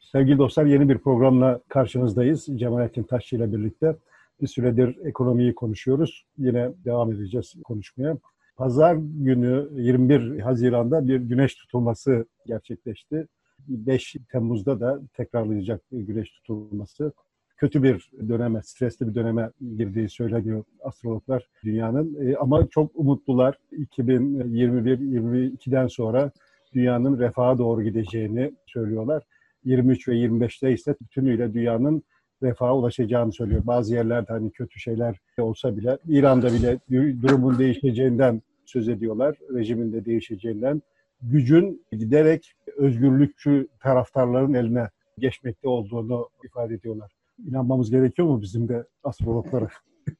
Sevgili 0.00 0.38
dostlar 0.38 0.66
yeni 0.66 0.88
bir 0.88 0.98
programla 0.98 1.60
karşınızdayız. 1.68 2.48
Cemalettin 2.56 3.02
Taşçı 3.02 3.36
ile 3.36 3.52
birlikte 3.52 3.96
bir 4.40 4.46
süredir 4.46 5.06
ekonomiyi 5.06 5.54
konuşuyoruz. 5.54 6.26
Yine 6.38 6.70
devam 6.84 7.12
edeceğiz 7.12 7.54
konuşmaya. 7.64 8.16
Pazar 8.56 8.96
günü 9.00 9.68
21 9.72 10.40
Haziran'da 10.40 11.08
bir 11.08 11.20
güneş 11.20 11.54
tutulması 11.54 12.26
gerçekleşti. 12.46 13.26
5 13.68 14.16
Temmuz'da 14.32 14.80
da 14.80 15.00
tekrarlayacak 15.14 15.82
güneş 15.92 16.30
tutulması. 16.30 17.12
Kötü 17.56 17.82
bir 17.82 18.10
döneme, 18.28 18.62
stresli 18.62 19.08
bir 19.08 19.14
döneme 19.14 19.50
girdiği 19.76 20.08
söyleniyor 20.08 20.64
astrologlar 20.82 21.48
dünyanın. 21.64 22.28
E, 22.28 22.36
ama 22.36 22.66
çok 22.66 22.90
umutlular. 22.94 23.58
2021-22'den 23.72 25.86
sonra 25.86 26.30
dünyanın 26.74 27.18
refaha 27.18 27.58
doğru 27.58 27.82
gideceğini 27.82 28.52
söylüyorlar. 28.66 29.22
23 29.64 30.08
ve 30.08 30.12
25'te 30.12 30.72
ise 30.72 30.96
bütünüyle 31.00 31.54
dünyanın 31.54 32.02
refaha 32.42 32.76
ulaşacağını 32.76 33.32
söylüyor. 33.32 33.62
Bazı 33.66 33.94
yerlerde 33.94 34.32
hani 34.32 34.50
kötü 34.50 34.80
şeyler 34.80 35.16
olsa 35.38 35.76
bile 35.76 35.98
İran'da 36.08 36.52
bile 36.52 36.78
durumun 37.22 37.58
değişeceğinden 37.58 38.42
söz 38.64 38.88
ediyorlar. 38.88 39.36
Rejimin 39.54 39.92
de 39.92 40.04
değişeceğinden. 40.04 40.82
Gücün 41.22 41.82
giderek 41.92 42.52
özgürlükçü 42.76 43.68
taraftarların 43.80 44.54
eline 44.54 44.88
geçmekte 45.18 45.68
olduğunu 45.68 46.28
ifade 46.44 46.74
ediyorlar. 46.74 47.12
İnanmamız 47.48 47.90
gerekiyor 47.90 48.28
mu 48.28 48.42
bizim 48.42 48.68
de 48.68 48.84
astrologlara? 49.04 49.68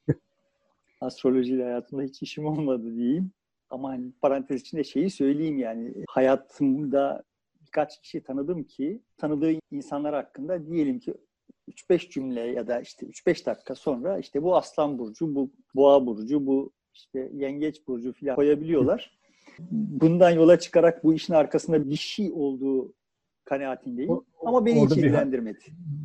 Astrolojiyle 1.00 1.64
hayatımda 1.64 2.02
hiç 2.02 2.22
işim 2.22 2.46
olmadı 2.46 2.96
diyeyim. 2.96 3.30
Ama 3.70 3.88
hani 3.88 4.12
parantez 4.20 4.60
içinde 4.60 4.84
şeyi 4.84 5.10
söyleyeyim 5.10 5.58
yani 5.58 5.94
hayatımda 6.08 7.22
birkaç 7.68 8.00
kişi 8.00 8.22
tanıdım 8.22 8.64
ki 8.64 9.02
tanıdığı 9.16 9.52
insanlar 9.70 10.14
hakkında 10.14 10.66
diyelim 10.66 10.98
ki 10.98 11.14
3-5 11.68 12.10
cümle 12.10 12.40
ya 12.40 12.66
da 12.66 12.80
işte 12.80 13.06
3-5 13.06 13.46
dakika 13.46 13.74
sonra 13.74 14.18
işte 14.18 14.42
bu 14.42 14.56
aslan 14.56 14.98
burcu, 14.98 15.34
bu 15.34 15.50
boğa 15.74 16.06
burcu, 16.06 16.46
bu 16.46 16.72
işte 16.94 17.30
yengeç 17.34 17.86
burcu 17.86 18.12
falan 18.12 18.36
koyabiliyorlar. 18.36 19.18
Bundan 19.70 20.30
yola 20.30 20.58
çıkarak 20.58 21.04
bu 21.04 21.14
işin 21.14 21.34
arkasında 21.34 21.90
bir 21.90 21.96
şey 21.96 22.32
olduğu 22.32 22.94
kanaatindeyim. 23.48 24.10
O, 24.10 24.24
Ama 24.46 24.66
beni 24.66 24.84
hiç 24.84 24.96
ilgilendirmedi. 24.96 25.58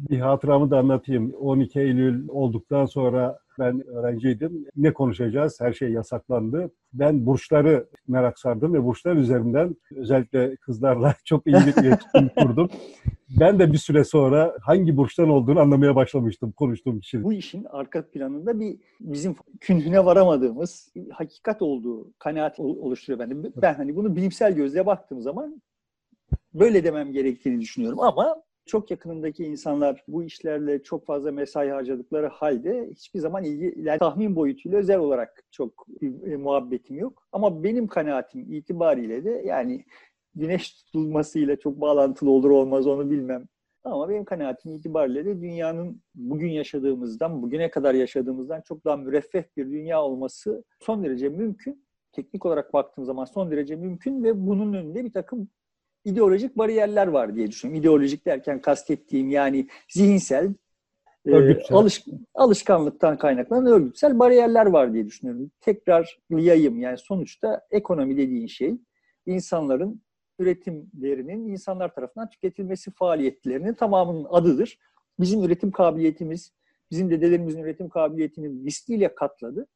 Bir, 0.09 0.16
bir 0.16 0.19
hatıramı 0.19 0.72
da 0.72 0.80
anlatayım. 0.80 1.33
12 1.33 1.80
Eylül 1.80 2.27
olduktan 2.27 2.85
sonra 2.85 3.39
ben 3.59 3.88
öğrenciydim. 3.88 4.66
Ne 4.75 4.94
konuşacağız? 4.94 5.61
Her 5.61 5.73
şey 5.73 5.91
yasaklandı. 5.91 6.72
Ben 6.94 7.25
burçları 7.25 7.88
merak 8.08 8.39
sardım 8.39 8.73
ve 8.73 8.83
burçlar 8.83 9.16
üzerinden 9.16 9.75
özellikle 9.95 10.55
kızlarla 10.55 11.16
çok 11.25 11.47
iyi 11.47 11.55
bir 11.55 11.83
iletişim 11.83 12.30
kurdum. 12.38 12.69
Ben 13.39 13.59
de 13.59 13.73
bir 13.73 13.78
süre 13.78 14.03
sonra 14.03 14.57
hangi 14.61 14.97
burçtan 14.97 15.30
olduğunu 15.30 15.59
anlamaya 15.59 15.95
başlamıştım 15.95 16.52
konuştuğum 16.52 17.00
kişinin. 17.00 17.23
Bu 17.23 17.33
işin 17.33 17.66
arka 17.69 18.09
planında 18.09 18.59
bir 18.59 18.78
bizim 19.00 19.35
künhüne 19.61 20.05
varamadığımız 20.05 20.94
hakikat 21.11 21.61
olduğu 21.61 22.13
kanaat 22.19 22.59
oluşturuyor 22.59 23.19
bende. 23.19 23.52
Ben 23.61 23.73
hani 23.73 23.95
bunu 23.95 24.16
bilimsel 24.16 24.55
gözle 24.55 24.85
baktığım 24.85 25.22
zaman 25.22 25.61
böyle 26.54 26.84
demem 26.84 27.12
gerektiğini 27.12 27.62
düşünüyorum 27.62 28.00
ama 28.00 28.44
çok 28.66 28.92
yakınındaki 28.92 29.44
insanlar 29.46 30.04
bu 30.08 30.23
işlerle 30.23 30.84
çok 30.84 31.06
fazla 31.06 31.32
mesai 31.32 31.70
harcadıkları 31.70 32.28
halde 32.28 32.90
hiçbir 32.92 33.20
zaman 33.20 33.44
ilgi, 33.44 33.73
yani 33.78 34.00
tahmin 34.00 34.36
boyutuyla 34.36 34.80
özel 34.80 34.98
olarak 35.00 35.44
çok 35.52 35.86
e, 36.02 36.36
muhabbetim 36.36 36.98
yok. 36.98 37.28
Ama 37.31 37.64
benim 37.64 37.88
kanaatim 37.88 38.54
itibariyle 38.54 39.26
de 39.26 39.44
yani 39.46 39.86
güneş 40.36 40.74
tutulmasıyla 40.74 41.56
çok 41.56 41.81
bağlantılı 41.81 42.31
olur 42.31 42.50
olmaz 42.50 42.88
onu 42.88 43.12
bilmem. 43.12 43.48
Ama 43.84 44.09
benim 44.09 44.26
kanaatim 44.26 44.76
itibariyle 44.76 45.26
de 45.26 45.42
dünyanın 45.42 46.02
bugün 46.16 46.50
yaşadığımızdan, 46.50 47.42
bugüne 47.42 47.72
kadar 47.72 47.94
yaşadığımızdan 47.94 48.62
çok 48.62 48.86
daha 48.86 48.98
müreffeh 48.98 49.44
bir 49.58 49.66
dünya 49.66 50.04
olması 50.04 50.64
son 50.80 51.04
derece 51.04 51.30
mümkün. 51.30 51.84
Teknik 52.12 52.46
olarak 52.46 52.74
baktığım 52.74 53.06
zaman 53.06 53.25
son 53.25 53.52
derece 53.52 53.75
mümkün 53.75 54.24
ve 54.24 54.47
bunun 54.47 54.74
önünde 54.74 55.06
bir 55.06 55.12
takım 55.12 55.50
ideolojik 56.06 56.58
bariyerler 56.58 57.08
var 57.08 57.36
diye 57.36 57.47
düşünüyorum. 57.47 57.81
İdeolojik 57.81 58.25
derken 58.25 58.62
kastettiğim 58.62 59.30
yani 59.30 59.68
zihinsel, 59.90 60.53
e, 61.25 61.58
alış, 61.69 62.06
alışkanlıktan 62.34 63.18
kaynaklanan 63.18 63.66
örgütsel 63.66 64.19
bariyerler 64.19 64.66
var 64.66 64.94
diye 64.94 65.06
düşünüyorum. 65.06 65.52
Tekrar 65.62 66.19
yayım 66.30 66.80
yani 66.80 66.97
sonuçta 66.97 67.62
ekonomi 67.72 68.18
dediğin 68.18 68.47
şey 68.47 68.75
insanların 69.25 70.02
üretimlerinin 70.40 71.47
insanlar 71.47 71.96
tarafından 71.96 72.30
tüketilmesi 72.30 72.92
faaliyetlerinin 72.92 73.74
tamamının 73.74 74.28
adıdır. 74.30 74.80
Bizim 75.19 75.44
üretim 75.44 75.72
kabiliyetimiz, 75.72 76.53
bizim 76.92 77.09
dedelerimizin 77.12 77.63
üretim 77.63 77.90
kabiliyetini 77.90 78.50
misliyle 78.50 79.16
katladı. 79.16 79.68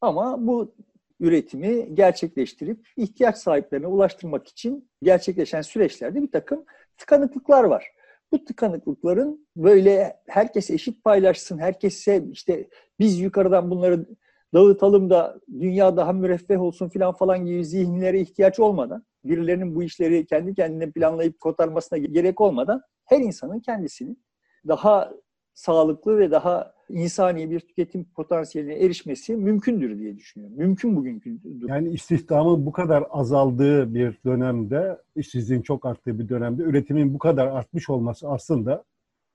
Ama 0.00 0.46
bu 0.46 0.74
üretimi 1.22 1.94
gerçekleştirip 1.94 2.88
ihtiyaç 2.96 3.36
sahiplerine 3.36 3.86
ulaştırmak 3.86 4.48
için 4.48 4.90
gerçekleşen 5.02 5.62
süreçlerde 5.62 6.22
bir 6.22 6.30
takım 6.30 6.64
tıkanıklıklar 6.96 7.64
var. 7.64 7.86
Bu 8.32 8.44
tıkanıklıkların 8.44 9.48
böyle 9.56 10.16
herkes 10.26 10.70
eşit 10.70 11.04
paylaşsın, 11.04 11.58
herkese 11.58 12.24
işte 12.32 12.68
biz 12.98 13.20
yukarıdan 13.20 13.70
bunları 13.70 14.06
dağıtalım 14.54 15.10
da 15.10 15.40
dünya 15.60 15.96
daha 15.96 16.12
müreffeh 16.12 16.60
olsun 16.60 16.88
filan 16.88 17.14
falan 17.14 17.46
gibi 17.46 17.64
zihinlere 17.64 18.20
ihtiyaç 18.20 18.60
olmadan, 18.60 19.04
birilerinin 19.24 19.74
bu 19.74 19.82
işleri 19.82 20.26
kendi 20.26 20.54
kendine 20.54 20.90
planlayıp 20.90 21.40
kotarmasına 21.40 21.98
gerek 21.98 22.40
olmadan 22.40 22.82
her 23.04 23.20
insanın 23.20 23.60
kendisinin 23.60 24.24
daha 24.68 25.12
sağlıklı 25.54 26.18
ve 26.18 26.30
daha 26.30 26.74
insani 26.88 27.50
bir 27.50 27.60
tüketim 27.60 28.04
potansiyeline 28.04 28.74
erişmesi 28.74 29.36
mümkündür 29.36 29.98
diye 29.98 30.16
düşünüyorum. 30.16 30.58
Mümkün 30.58 30.96
bugünkü 30.96 31.38
Yani 31.66 31.90
istihdamın 31.90 32.66
bu 32.66 32.72
kadar 32.72 33.04
azaldığı 33.10 33.94
bir 33.94 34.18
dönemde, 34.24 34.98
işsizliğin 35.16 35.62
çok 35.62 35.86
arttığı 35.86 36.18
bir 36.18 36.28
dönemde 36.28 36.62
üretimin 36.62 37.14
bu 37.14 37.18
kadar 37.18 37.46
artmış 37.46 37.90
olması 37.90 38.28
aslında 38.28 38.84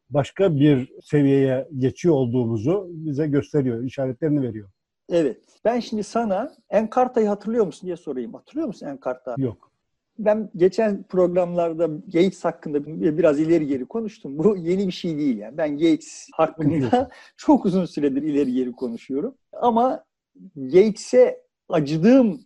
başka 0.09 0.55
bir 0.55 0.91
seviyeye 1.03 1.67
geçiyor 1.77 2.15
olduğumuzu 2.15 2.87
bize 2.89 3.27
gösteriyor, 3.27 3.83
işaretlerini 3.83 4.41
veriyor. 4.41 4.69
Evet. 5.09 5.41
Ben 5.65 5.79
şimdi 5.79 6.03
sana 6.03 6.53
Enkarta'yı 6.69 7.27
hatırlıyor 7.27 7.65
musun 7.65 7.87
diye 7.87 7.97
sorayım. 7.97 8.33
Hatırlıyor 8.33 8.67
musun 8.67 8.87
Enkarta? 8.87 9.35
Yok 9.37 9.66
ben 10.19 10.49
geçen 10.55 11.03
programlarda 11.03 11.87
Gates 11.87 12.45
hakkında 12.45 12.85
biraz 13.17 13.39
ileri 13.39 13.67
geri 13.67 13.85
konuştum. 13.85 14.37
Bu 14.37 14.57
yeni 14.57 14.87
bir 14.87 14.91
şey 14.91 15.17
değil 15.17 15.37
yani. 15.37 15.57
Ben 15.57 15.77
Gates 15.77 16.27
hakkında 16.33 17.09
çok 17.37 17.65
uzun 17.65 17.85
süredir 17.85 18.21
ileri 18.21 18.53
geri 18.53 18.71
konuşuyorum. 18.71 19.35
Ama 19.53 20.03
Gates'e 20.55 21.41
acıdığım 21.69 22.41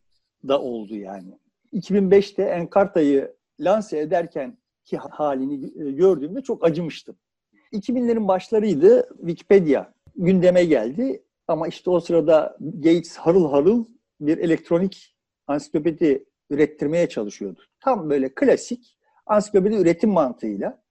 da 0.47 0.61
oldu 0.61 0.95
yani. 0.95 1.39
2005'te 1.73 2.43
Enkarta'yı 2.43 3.35
lanse 3.59 3.99
ederken 3.99 4.57
ki 4.85 4.97
halini 4.97 5.65
e, 5.65 5.91
gördüğümde 5.91 6.41
çok 6.41 6.65
acımıştım. 6.65 7.15
2000'lerin 7.73 8.27
başlarıydı. 8.27 9.09
Wikipedia 9.17 9.93
gündeme 10.15 10.65
geldi. 10.65 11.23
Ama 11.47 11.67
işte 11.67 11.89
o 11.89 11.99
sırada 11.99 12.57
Gates 12.59 13.17
harıl 13.17 13.51
harıl 13.51 13.85
bir 14.21 14.37
elektronik 14.37 15.15
ansiklopedi 15.47 16.25
ürettirmeye 16.51 17.09
çalışıyordu. 17.09 17.59
Tam 17.79 18.09
böyle 18.09 18.29
klasik 18.29 18.97
ansiklopedi 19.25 19.75
üretim 19.75 20.09
mantığıyla 20.09 20.81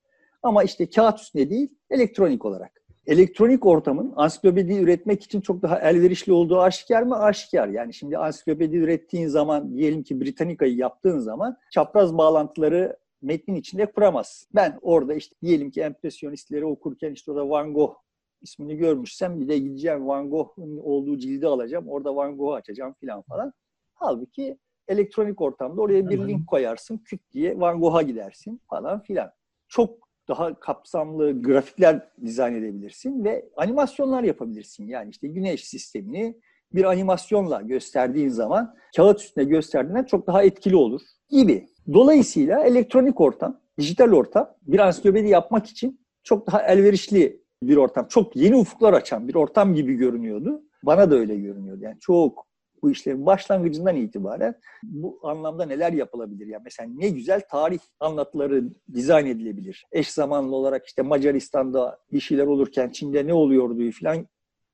ama 0.43 0.63
işte 0.63 0.91
kağıt 0.91 1.21
üstünde 1.21 1.51
değil, 1.51 1.69
elektronik 1.91 2.45
olarak. 2.45 2.73
Elektronik 3.07 3.67
ortamın 3.67 4.13
ansiklopedi 4.17 4.75
üretmek 4.75 5.23
için 5.23 5.41
çok 5.41 5.63
daha 5.63 5.79
elverişli 5.79 6.33
olduğu 6.33 6.61
aşikar 6.61 7.03
mı? 7.03 7.19
Aşikar. 7.19 7.69
Yani 7.69 7.95
şimdi 7.95 8.19
ansiklopedi 8.19 8.77
ürettiğin 8.77 9.29
zaman, 9.29 9.77
diyelim 9.77 10.03
ki 10.03 10.21
Britannica'yı 10.21 10.77
yaptığın 10.77 11.19
zaman 11.19 11.57
çapraz 11.71 12.19
bağlantıları 12.19 12.97
metnin 13.23 13.55
içinde 13.55 13.87
kuramaz. 13.87 14.47
Ben 14.55 14.79
orada 14.83 15.15
işte 15.15 15.37
diyelim 15.43 15.71
ki 15.71 15.81
empresyonistleri 15.81 16.65
okurken 16.65 17.13
işte 17.13 17.33
orada 17.33 17.49
Van 17.49 17.75
Gogh 17.75 17.95
ismini 18.43 18.77
görmüşsem 18.77 19.41
bir 19.41 19.49
de 19.49 19.59
gideceğim 19.59 20.07
Van 20.09 20.31
Gogh'un 20.31 20.79
olduğu 20.79 21.19
cildi 21.19 21.47
alacağım. 21.47 21.89
Orada 21.89 22.17
Van 22.17 22.37
Gogh'u 22.37 22.55
açacağım 22.55 22.95
filan 23.01 23.23
falan. 23.23 23.53
Halbuki 23.95 24.59
elektronik 24.91 25.41
ortamda 25.41 25.81
oraya 25.81 26.09
bir 26.09 26.29
link 26.29 26.49
koyarsın, 26.49 26.99
küt 26.99 27.21
diye 27.33 27.61
Van 27.61 27.81
Gogh'a 27.81 28.03
gidersin 28.03 28.61
falan 28.71 29.03
filan. 29.03 29.31
Çok 29.69 30.09
daha 30.29 30.61
kapsamlı 30.61 31.43
grafikler 31.43 32.09
dizayn 32.25 32.55
edebilirsin 32.55 33.25
ve 33.25 33.49
animasyonlar 33.57 34.23
yapabilirsin. 34.23 34.87
Yani 34.87 35.11
işte 35.11 35.29
güneş 35.29 35.65
sistemini 35.65 36.41
bir 36.75 36.85
animasyonla 36.85 37.61
gösterdiğin 37.61 38.29
zaman 38.29 38.75
kağıt 38.97 39.21
üstünde 39.21 39.45
gösterdiğinden 39.45 40.05
çok 40.05 40.27
daha 40.27 40.43
etkili 40.43 40.77
olur 40.77 41.01
gibi. 41.29 41.69
Dolayısıyla 41.93 42.65
elektronik 42.65 43.21
ortam, 43.21 43.61
dijital 43.79 44.13
ortam 44.13 44.51
bir 44.63 44.79
ansiklopedi 44.79 45.29
yapmak 45.29 45.67
için 45.67 46.01
çok 46.23 46.47
daha 46.47 46.63
elverişli 46.63 47.43
bir 47.63 47.77
ortam. 47.77 48.07
Çok 48.09 48.37
yeni 48.37 48.57
ufuklar 48.57 48.93
açan 48.93 49.29
bir 49.29 49.35
ortam 49.35 49.75
gibi 49.75 49.95
görünüyordu. 49.95 50.63
Bana 50.83 51.11
da 51.11 51.15
öyle 51.15 51.37
görünüyordu. 51.37 51.85
Yani 51.85 51.99
çok 52.01 52.47
bu 52.83 52.91
işlerin 52.91 53.27
başlangıcından 53.27 53.97
itibaren 53.97 54.55
bu 54.83 55.21
anlamda 55.23 55.67
neler 55.67 55.93
yapılabilir? 55.93 56.47
Yani 56.47 56.63
mesela 56.65 56.91
ne 56.95 57.09
güzel 57.09 57.41
tarih 57.51 57.79
anlatıları 58.01 58.65
dizayn 58.95 59.27
edilebilir. 59.27 59.87
Eş 59.93 60.11
zamanlı 60.11 60.57
olarak 60.57 60.87
işte 60.87 61.03
Macaristan'da 61.03 61.99
bir 62.13 62.21
şeyler 62.21 62.47
olurken 62.47 62.91
Çin'de 62.91 63.27
ne 63.27 63.35
oluyordu 63.35 63.91
falan 64.01 64.27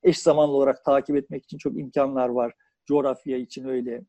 eş 0.03 0.19
zamanlı 0.19 0.53
olarak 0.53 0.85
takip 0.85 1.15
etmek 1.15 1.43
için 1.43 1.57
çok 1.57 1.77
imkanlar 1.77 2.29
var. 2.29 2.53
Coğrafya 2.85 3.37
için 3.37 3.67
öyle. 3.67 4.01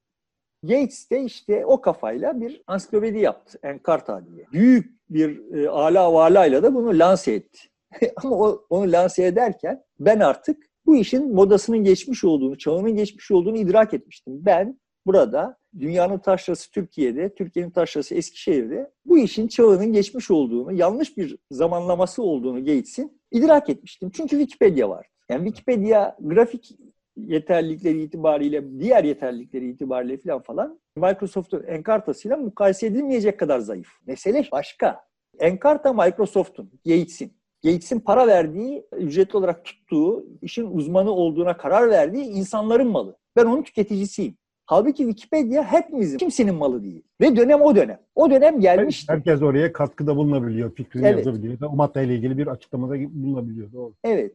Gates 0.62 1.11
de 1.11 1.23
işte 1.23 1.67
o 1.67 1.81
kafayla 1.81 2.41
bir 2.41 2.62
ansiklopedi 2.67 3.19
yaptı. 3.19 3.59
Encarta 3.62 4.27
diye. 4.27 4.47
Büyük 4.53 5.11
bir 5.11 5.55
e, 5.55 5.69
ala 5.69 6.12
valayla 6.12 6.62
da 6.62 6.75
bunu 6.75 6.99
lanse 6.99 7.33
etti. 7.33 7.61
Ama 8.17 8.37
o, 8.37 8.67
onu 8.71 8.93
lanse 8.93 9.25
ederken 9.25 9.85
ben 10.00 10.21
artık 10.21 10.68
bu 10.88 10.96
işin 10.96 11.35
modasının 11.35 11.85
geçmiş 11.85 12.25
olduğunu, 12.25 12.58
çağının 12.58 12.96
geçmiş 12.96 13.31
olduğunu 13.31 13.56
idrak 13.56 13.94
etmiştim. 13.94 14.46
Ben 14.46 14.81
burada 15.06 15.56
dünyanın 15.79 16.19
taşrası 16.19 16.70
Türkiye'de, 16.70 17.35
Türkiye'nin 17.35 17.70
taşrası 17.70 18.14
Eskişehir'de 18.14 18.90
bu 19.06 19.19
işin 19.19 19.49
çağının 19.49 19.93
geçmiş 19.93 20.31
olduğunu, 20.31 20.73
yanlış 20.73 21.17
bir 21.17 21.38
zamanlaması 21.50 22.23
olduğunu 22.23 22.58
Gates'in 22.58 23.20
idrak 23.31 23.70
etmiştim. 23.70 24.11
Çünkü 24.11 24.38
Wikipedia 24.38 24.88
var. 24.88 25.06
Yani 25.31 25.44
Wikipedia 25.44 26.17
grafik 26.20 26.79
yeterlilikleri 27.17 28.02
itibariyle, 28.02 28.81
diğer 28.81 29.05
yeterlilikleri 29.05 29.70
itibariyle 29.70 30.17
falan 30.17 30.43
falan 30.43 30.81
Microsoft'un 30.96 31.62
Encarta'sıyla 31.62 32.37
mukayese 32.37 32.87
edilmeyecek 32.87 33.38
kadar 33.38 33.58
zayıf. 33.58 33.88
Mesele 34.06 34.49
başka. 34.52 35.00
Encarta 35.38 35.93
Microsoft'un, 35.93 36.70
Gates'in. 36.87 37.38
Gates'in 37.64 38.00
para 38.00 38.26
verdiği, 38.26 38.87
ücretli 38.96 39.37
olarak 39.37 39.64
tuttuğu, 39.64 40.26
işin 40.43 40.66
uzmanı 40.70 41.10
olduğuna 41.10 41.56
karar 41.56 41.90
verdiği 41.90 42.25
insanların 42.25 42.88
malı. 42.88 43.16
Ben 43.37 43.44
onun 43.44 43.62
tüketicisiyim. 43.62 44.34
Halbuki 44.66 45.02
Wikipedia 45.05 45.62
hepimizin, 45.62 46.19
kimsenin 46.19 46.55
malı 46.55 46.82
değil. 46.82 47.02
Ve 47.20 47.37
dönem 47.37 47.60
o 47.60 47.76
dönem. 47.76 48.00
O 48.14 48.31
dönem 48.31 48.60
gelmişti. 48.60 49.12
Herkes 49.12 49.43
oraya 49.43 49.72
katkıda 49.72 50.16
bulunabiliyor, 50.16 50.75
fikrini 50.75 51.06
Evet. 51.06 51.19
yazabiliyor. 51.26 51.58
O 51.62 51.76
maddeyle 51.76 52.14
ilgili 52.14 52.38
bir 52.38 52.46
açıklamada 52.46 52.94
bulunabiliyor. 52.94 53.72
Doğru. 53.72 53.94
Evet. 54.04 54.34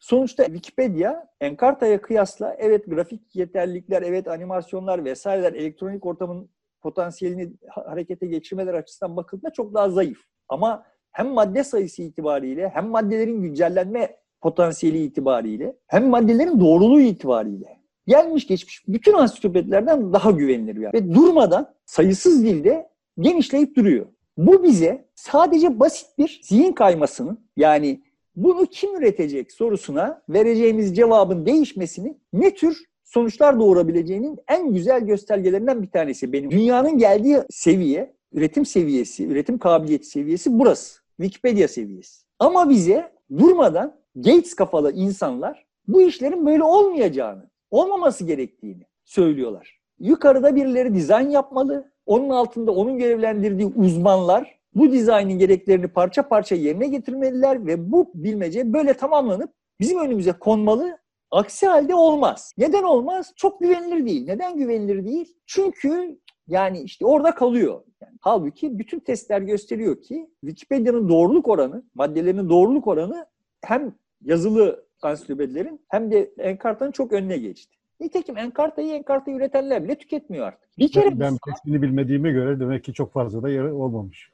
Sonuçta 0.00 0.44
Wikipedia 0.44 1.26
Encarta'ya 1.40 2.00
kıyasla 2.02 2.54
evet 2.58 2.86
grafik 2.86 3.36
yeterlilikler, 3.36 4.02
evet 4.02 4.28
animasyonlar 4.28 5.04
vesaireler 5.04 5.52
elektronik 5.52 6.06
ortamın 6.06 6.48
potansiyelini 6.80 7.52
ha- 7.68 7.84
harekete 7.88 8.26
geçirmeler 8.26 8.74
açısından 8.74 9.16
bakıldığında 9.16 9.52
çok 9.52 9.74
daha 9.74 9.90
zayıf. 9.90 10.18
Ama 10.48 10.84
hem 11.14 11.28
madde 11.28 11.64
sayısı 11.64 12.02
itibariyle 12.02 12.68
hem 12.74 12.88
maddelerin 12.88 13.42
güncellenme 13.42 14.16
potansiyeli 14.40 15.02
itibariyle 15.02 15.76
hem 15.86 16.08
maddelerin 16.08 16.60
doğruluğu 16.60 17.00
itibariyle 17.00 17.84
gelmiş 18.06 18.46
geçmiş 18.46 18.82
bütün 18.88 19.12
ansiklopedilerden 19.12 20.12
daha 20.12 20.30
güvenilir. 20.30 20.76
Yani. 20.76 20.92
Ve 20.94 21.14
durmadan 21.14 21.74
sayısız 21.86 22.44
dilde 22.44 22.88
genişleyip 23.18 23.76
duruyor. 23.76 24.06
Bu 24.36 24.62
bize 24.62 25.04
sadece 25.14 25.80
basit 25.80 26.18
bir 26.18 26.40
zihin 26.42 26.72
kaymasının 26.72 27.38
yani 27.56 28.00
bunu 28.36 28.66
kim 28.66 28.96
üretecek 28.96 29.52
sorusuna 29.52 30.22
vereceğimiz 30.28 30.96
cevabın 30.96 31.46
değişmesini 31.46 32.18
ne 32.32 32.54
tür 32.54 32.84
sonuçlar 33.04 33.60
doğurabileceğinin 33.60 34.38
en 34.48 34.72
güzel 34.72 35.00
göstergelerinden 35.00 35.82
bir 35.82 35.90
tanesi 35.90 36.32
benim. 36.32 36.50
Dünyanın 36.50 36.98
geldiği 36.98 37.38
seviye, 37.50 38.14
üretim 38.32 38.66
seviyesi, 38.66 39.26
üretim 39.26 39.58
kabiliyeti 39.58 40.06
seviyesi 40.06 40.58
burası. 40.58 41.03
Wikipedia 41.16 41.68
seviyesi. 41.68 42.24
Ama 42.38 42.70
bize 42.70 43.12
durmadan 43.38 43.96
Gates 44.16 44.54
kafalı 44.54 44.92
insanlar 44.92 45.66
bu 45.88 46.02
işlerin 46.02 46.46
böyle 46.46 46.62
olmayacağını, 46.62 47.50
olmaması 47.70 48.24
gerektiğini 48.24 48.86
söylüyorlar. 49.04 49.80
Yukarıda 49.98 50.56
birileri 50.56 50.94
dizayn 50.94 51.30
yapmalı. 51.30 51.92
Onun 52.06 52.30
altında 52.30 52.72
onun 52.72 52.98
görevlendirdiği 52.98 53.72
uzmanlar 53.76 54.58
bu 54.74 54.92
dizaynın 54.92 55.38
gereklerini 55.38 55.88
parça 55.88 56.28
parça 56.28 56.54
yerine 56.54 56.86
getirmeliler 56.86 57.66
ve 57.66 57.92
bu 57.92 58.10
bilmece 58.14 58.72
böyle 58.72 58.94
tamamlanıp 58.94 59.50
bizim 59.80 59.98
önümüze 59.98 60.32
konmalı. 60.32 60.98
Aksi 61.30 61.66
halde 61.66 61.94
olmaz. 61.94 62.52
Neden 62.58 62.82
olmaz? 62.82 63.32
Çok 63.36 63.60
güvenilir 63.60 64.06
değil. 64.06 64.24
Neden 64.26 64.56
güvenilir 64.56 65.04
değil? 65.04 65.36
Çünkü 65.46 66.18
yani 66.48 66.80
işte 66.80 67.06
orada 67.06 67.34
kalıyor. 67.34 67.80
Yani 68.00 68.14
halbuki 68.20 68.78
bütün 68.78 69.00
testler 69.00 69.40
gösteriyor 69.40 70.02
ki 70.02 70.30
Wikipedia'nın 70.40 71.08
doğruluk 71.08 71.48
oranı, 71.48 71.82
maddelerinin 71.94 72.48
doğruluk 72.48 72.86
oranı 72.86 73.26
hem 73.64 73.94
yazılı 74.24 74.84
ansiklopedilerin 75.02 75.80
hem 75.88 76.12
de 76.12 76.30
Encarta'nın 76.38 76.92
çok 76.92 77.12
önüne 77.12 77.38
geçti. 77.38 77.76
Nitekim 78.00 78.38
Encarta'yı 78.38 78.92
Encarta'yı 78.92 79.36
üretenler 79.36 79.84
bile 79.84 79.94
tüketmiyor 79.94 80.46
artık. 80.46 80.78
Bir 80.78 80.92
kere 80.92 81.10
Ben, 81.10 81.20
ben 81.20 81.38
testini 81.46 81.82
bilmediğime 81.82 82.32
göre 82.32 82.60
demek 82.60 82.84
ki 82.84 82.92
çok 82.92 83.12
fazla 83.12 83.42
da 83.42 83.48
yeri 83.48 83.72
olmamış. 83.72 84.30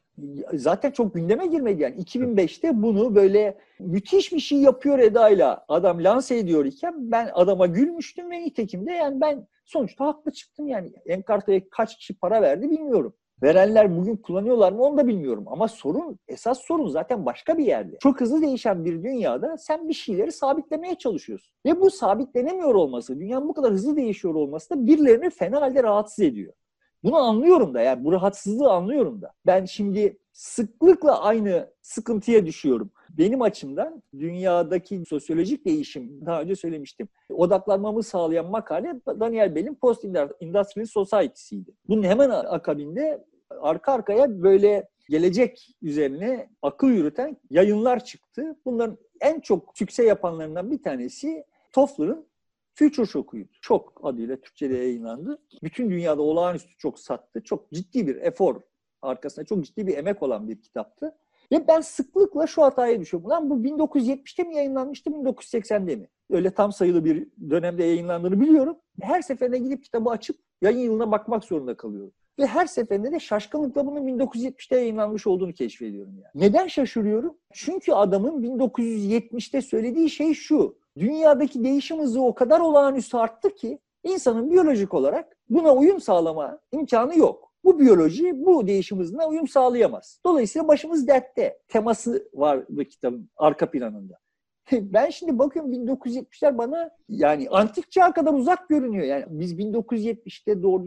zaten 0.55 0.91
çok 0.91 1.15
gündeme 1.15 1.47
girmedi 1.47 1.83
yani. 1.83 1.97
2005'te 1.97 2.83
bunu 2.83 3.15
böyle 3.15 3.59
müthiş 3.81 4.33
bir 4.33 4.41
şey 4.41 4.59
yapıyor 4.59 4.99
edayla 4.99 5.65
adam 5.69 6.05
lanse 6.05 6.39
ediyor 6.39 6.65
iken 6.65 7.11
ben 7.11 7.31
adama 7.35 7.67
gülmüştüm 7.67 8.31
ve 8.31 8.41
nitekim 8.41 8.87
de 8.87 8.93
yani 8.93 9.21
ben 9.21 9.47
sonuçta 9.71 10.07
haklı 10.07 10.31
çıktım 10.33 10.69
yani. 10.69 10.93
Encarta'ya 11.07 11.61
kaç 11.71 11.97
kişi 11.97 12.15
para 12.15 12.43
verdi 12.43 12.71
bilmiyorum. 12.71 13.15
Verenler 13.43 13.97
bugün 13.97 14.17
kullanıyorlar 14.17 14.73
mı 14.73 14.83
onu 14.83 14.97
da 14.97 15.07
bilmiyorum. 15.07 15.45
Ama 15.47 15.69
sorun, 15.69 16.19
esas 16.29 16.61
sorun 16.61 16.89
zaten 16.89 17.27
başka 17.27 17.59
bir 17.59 17.65
yerde. 17.65 17.99
Çok 18.01 18.21
hızlı 18.21 18.43
değişen 18.43 18.85
bir 18.85 19.03
dünyada 19.03 19.59
sen 19.59 19.89
bir 19.89 19.95
şeyleri 19.95 20.33
sabitlemeye 20.33 20.95
çalışıyorsun. 20.95 21.55
Ve 21.67 21.81
bu 21.81 21.91
sabitlenemiyor 21.91 22.75
olması, 22.75 23.21
dünyanın 23.21 23.49
bu 23.49 23.55
kadar 23.55 23.73
hızlı 23.73 23.97
değişiyor 23.97 24.35
olması 24.35 24.71
da 24.71 24.87
birilerini 24.87 25.31
fena 25.31 25.61
halde 25.61 25.83
rahatsız 25.83 26.25
ediyor. 26.25 26.53
Bunu 27.05 27.17
anlıyorum 27.17 27.75
da 27.75 27.81
yani 27.81 28.05
bu 28.05 28.13
rahatsızlığı 28.13 28.71
anlıyorum 28.73 29.23
da. 29.23 29.33
Ben 29.47 29.65
şimdi 29.65 30.19
sıklıkla 30.33 31.23
aynı 31.23 31.71
sıkıntıya 31.83 32.47
düşüyorum. 32.47 32.91
Benim 33.19 33.43
açımdan 33.43 34.03
dünyadaki 34.19 35.05
sosyolojik 35.09 35.65
değişim, 35.65 36.27
daha 36.27 36.43
önce 36.43 36.57
söylemiştim, 36.57 37.09
odaklanmamı 37.31 38.03
sağlayan 38.03 38.51
makale 38.51 39.01
Daniel 39.07 39.55
Bell'in 39.55 39.75
Post 39.75 40.05
Industrial 40.41 40.87
Society'siydi. 40.87 41.71
Bunun 41.89 42.03
hemen 42.03 42.31
akabinde 42.31 43.25
arka 43.61 43.93
arkaya 43.93 44.43
böyle 44.43 44.89
gelecek 45.09 45.77
üzerine 45.83 46.51
akıl 46.63 46.89
yürüten 46.89 47.37
yayınlar 47.51 48.05
çıktı. 48.05 48.57
Bunların 48.65 48.99
en 49.21 49.41
çok 49.41 49.79
sükse 49.79 50.05
yapanlarından 50.05 50.71
bir 50.71 50.83
tanesi 50.83 51.45
Toffler'ın 51.73 52.27
Future 52.75 53.07
Shock'uydu. 53.07 53.49
Shock 53.61 54.01
adıyla 54.03 54.37
Türkçe'de 54.37 54.77
yayınlandı. 54.77 55.39
Bütün 55.63 55.91
dünyada 55.91 56.23
olağanüstü 56.23 56.77
çok 56.79 56.99
sattı. 56.99 57.43
Çok 57.45 57.73
ciddi 57.73 58.07
bir 58.07 58.17
efor 58.17 58.61
arkasında 59.03 59.47
çok 59.47 59.65
ciddi 59.65 59.87
bir 59.87 59.97
emek 59.97 60.23
olan 60.23 60.49
bir 60.49 60.63
kitaptı. 60.63 61.17
Ve 61.53 61.69
ben 61.69 61.81
sıklıkla 61.81 62.47
şu 62.47 62.63
hataya 62.63 63.01
düşüyorum. 63.01 63.31
Lan 63.31 63.51
bu 63.51 63.55
1970'te 63.55 64.43
mi 64.43 64.57
yayınlanmıştı, 64.57 65.11
1980'de 65.11 65.97
mi? 65.97 66.09
Öyle 66.31 66.51
tam 66.51 66.73
sayılı 66.73 67.05
bir 67.05 67.29
dönemde 67.51 67.85
yayınlandığını 67.85 68.41
biliyorum. 68.41 68.77
Her 69.01 69.23
seferinde 69.23 69.59
gidip 69.59 69.85
kitabı 69.85 70.11
açıp 70.11 70.39
yayın 70.63 70.79
yılına 70.79 71.11
bakmak 71.11 71.45
zorunda 71.45 71.77
kalıyorum. 71.77 72.13
Ve 72.39 72.47
her 72.47 72.67
seferinde 72.67 73.13
de 73.13 73.21
şaşkınlıkla 73.21 73.87
bunun 73.87 74.09
1970'te 74.09 74.77
yayınlanmış 74.77 75.27
olduğunu 75.27 75.53
keşfediyorum. 75.53 76.13
Yani. 76.13 76.47
Neden 76.47 76.67
şaşırıyorum? 76.67 77.37
Çünkü 77.53 77.93
adamın 77.93 78.43
1970'te 78.43 79.63
söylediği 79.63 80.11
şey 80.11 80.35
şu. 80.35 80.77
Dünyadaki 80.99 81.65
değişim 81.65 81.99
hızı 81.99 82.23
o 82.23 82.35
kadar 82.35 82.61
olağanüstü 82.61 83.17
arttı 83.17 83.55
ki 83.55 83.79
insanın 84.05 84.51
biyolojik 84.51 84.95
olarak 84.95 85.37
buna 85.51 85.75
uyum 85.75 86.01
sağlama 86.01 86.59
imkanı 86.73 87.19
yok. 87.19 87.50
Bu 87.65 87.79
biyoloji 87.79 88.33
bu 88.47 88.67
değişim 88.67 88.99
hızına 88.99 89.29
uyum 89.29 89.49
sağlayamaz. 89.49 90.21
Dolayısıyla 90.27 90.69
başımız 90.69 91.09
dertte. 91.09 91.59
Teması 91.69 92.29
var 92.35 92.65
bu 92.69 92.85
kitabın 92.85 93.31
arka 93.37 93.71
planında. 93.71 94.19
Ben 94.73 95.11
şimdi 95.11 95.39
bakıyorum 95.39 95.73
1970'ler 95.73 96.59
bana 96.59 96.91
yani 97.09 97.49
antik 97.51 97.91
çağ 97.91 98.13
kadar 98.13 98.33
uzak 98.33 98.69
görünüyor. 98.69 99.05
Yani 99.05 99.25
biz 99.29 99.59
1970'te 99.59 100.63
doğru 100.63 100.87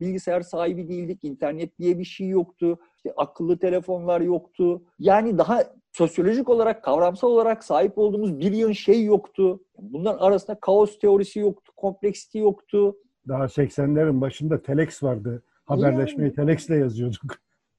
bilgisayar 0.00 0.40
sahibi 0.40 0.88
değildik. 0.88 1.24
internet 1.24 1.78
diye 1.78 1.98
bir 1.98 2.04
şey 2.04 2.28
yoktu. 2.28 2.78
İşte 2.96 3.12
akıllı 3.16 3.58
telefonlar 3.58 4.20
yoktu. 4.20 4.82
Yani 4.98 5.38
daha 5.38 5.64
sosyolojik 5.92 6.48
olarak, 6.48 6.84
kavramsal 6.84 7.28
olarak 7.28 7.64
sahip 7.64 7.98
olduğumuz 7.98 8.40
bir 8.40 8.52
yığın 8.52 8.72
şey 8.72 9.04
yoktu. 9.04 9.60
Bunların 9.78 10.18
arasında 10.18 10.60
kaos 10.60 10.98
teorisi 10.98 11.38
yoktu, 11.38 11.72
kompleksite 11.76 12.38
yoktu. 12.38 12.96
Daha 13.28 13.44
80'lerin 13.44 14.20
başında 14.20 14.62
telex 14.62 15.02
vardı. 15.02 15.42
Haberleşmeyi 15.66 16.28
yani, 16.28 16.34
telexle 16.34 16.76
yazıyorduk. 16.76 17.36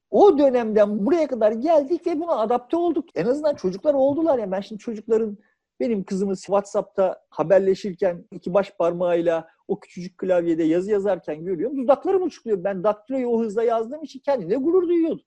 O 0.10 0.38
dönemden 0.38 1.06
buraya 1.06 1.28
kadar 1.28 1.52
geldik 1.52 2.08
ve 2.08 2.20
buna 2.20 2.36
adapte 2.36 2.78
olduk. 2.78 3.10
En 3.16 3.26
azından 3.26 3.56
çocuklar 3.56 3.94
oldular 3.94 4.40
ya. 4.40 4.52
Ben 4.52 4.62
şimdi 4.62 4.80
çocukların 4.80 5.38
benim 5.80 6.04
kızımız 6.04 6.40
WhatsApp'ta 6.40 7.22
haberleşirken 7.30 8.26
iki 8.32 8.54
baş 8.54 8.72
parmağıyla 8.72 9.48
o 9.68 9.80
küçücük 9.80 10.18
klavyede 10.18 10.64
yazı 10.64 10.92
yazarken 10.92 11.46
görüyorum. 11.46 11.78
Dudaklarım 11.78 12.24
uçukluyor. 12.24 12.64
Ben 12.64 12.84
daktiloyu 12.84 13.28
o 13.28 13.42
hızla 13.42 13.64
yazdığım 13.64 14.04
için 14.04 14.20
kendimle 14.20 14.56
gurur 14.56 14.88
duyuyordum. 14.88 15.26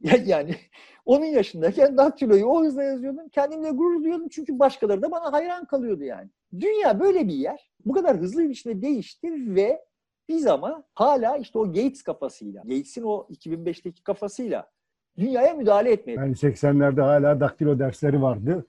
yani 0.26 0.56
onun 1.04 1.24
yaşındayken 1.24 1.96
daktiloyu 1.96 2.46
o 2.46 2.64
hızla 2.64 2.82
yazıyordum. 2.82 3.28
Kendimle 3.28 3.70
gurur 3.70 4.02
duyuyordum 4.02 4.28
çünkü 4.28 4.58
başkaları 4.58 5.02
da 5.02 5.10
bana 5.10 5.32
hayran 5.32 5.64
kalıyordu 5.64 6.04
yani. 6.04 6.30
Dünya 6.60 7.00
böyle 7.00 7.28
bir 7.28 7.34
yer. 7.34 7.70
bu 7.84 7.92
kadar 7.92 8.16
hızlı 8.16 8.42
bir 8.42 8.48
biçimde 8.48 8.82
değişti 8.82 9.54
ve 9.54 9.85
biz 10.28 10.46
ama 10.46 10.82
hala 10.94 11.36
işte 11.36 11.58
o 11.58 11.66
Gates 11.66 12.02
kafasıyla, 12.02 12.62
Gates'in 12.62 13.02
o 13.02 13.26
2005'teki 13.30 14.02
kafasıyla 14.02 14.70
dünyaya 15.18 15.54
müdahale 15.54 15.92
etmeye 15.92 16.14
Yani 16.14 16.32
80'lerde 16.32 17.00
hala 17.00 17.40
daktilo 17.40 17.78
dersleri 17.78 18.22
vardı. 18.22 18.66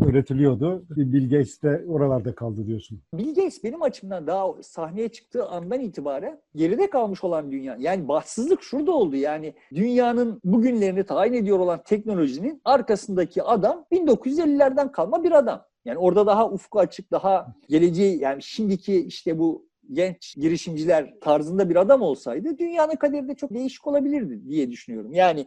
Öğretiliyordu. 0.00 0.84
Bill 0.90 1.30
Gates 1.30 1.62
de 1.62 1.84
oralarda 1.88 2.34
kaldı 2.34 2.66
diyorsun. 2.66 3.02
Bill 3.14 3.28
Gates 3.34 3.64
benim 3.64 3.82
açımdan 3.82 4.26
daha 4.26 4.62
sahneye 4.62 5.08
çıktığı 5.08 5.48
andan 5.48 5.80
itibaren 5.80 6.40
geride 6.54 6.90
kalmış 6.90 7.24
olan 7.24 7.52
dünya. 7.52 7.76
Yani 7.78 8.08
bahtsızlık 8.08 8.62
şurada 8.62 8.92
oldu. 8.92 9.16
Yani 9.16 9.54
dünyanın 9.74 10.40
bugünlerini 10.44 11.04
tayin 11.04 11.32
ediyor 11.32 11.58
olan 11.58 11.82
teknolojinin 11.84 12.60
arkasındaki 12.64 13.42
adam 13.42 13.84
1950'lerden 13.92 14.92
kalma 14.92 15.24
bir 15.24 15.32
adam. 15.32 15.64
Yani 15.84 15.98
orada 15.98 16.26
daha 16.26 16.50
ufku 16.50 16.78
açık, 16.78 17.10
daha 17.10 17.54
geleceği 17.68 18.18
yani 18.18 18.42
şimdiki 18.42 19.06
işte 19.06 19.38
bu 19.38 19.66
genç 19.92 20.36
girişimciler 20.36 21.14
tarzında 21.20 21.70
bir 21.70 21.76
adam 21.76 22.02
olsaydı 22.02 22.58
dünyanın 22.58 22.96
kaderi 22.96 23.28
de 23.28 23.34
çok 23.34 23.54
değişik 23.54 23.86
olabilirdi 23.86 24.48
diye 24.48 24.70
düşünüyorum. 24.70 25.14
Yani 25.14 25.46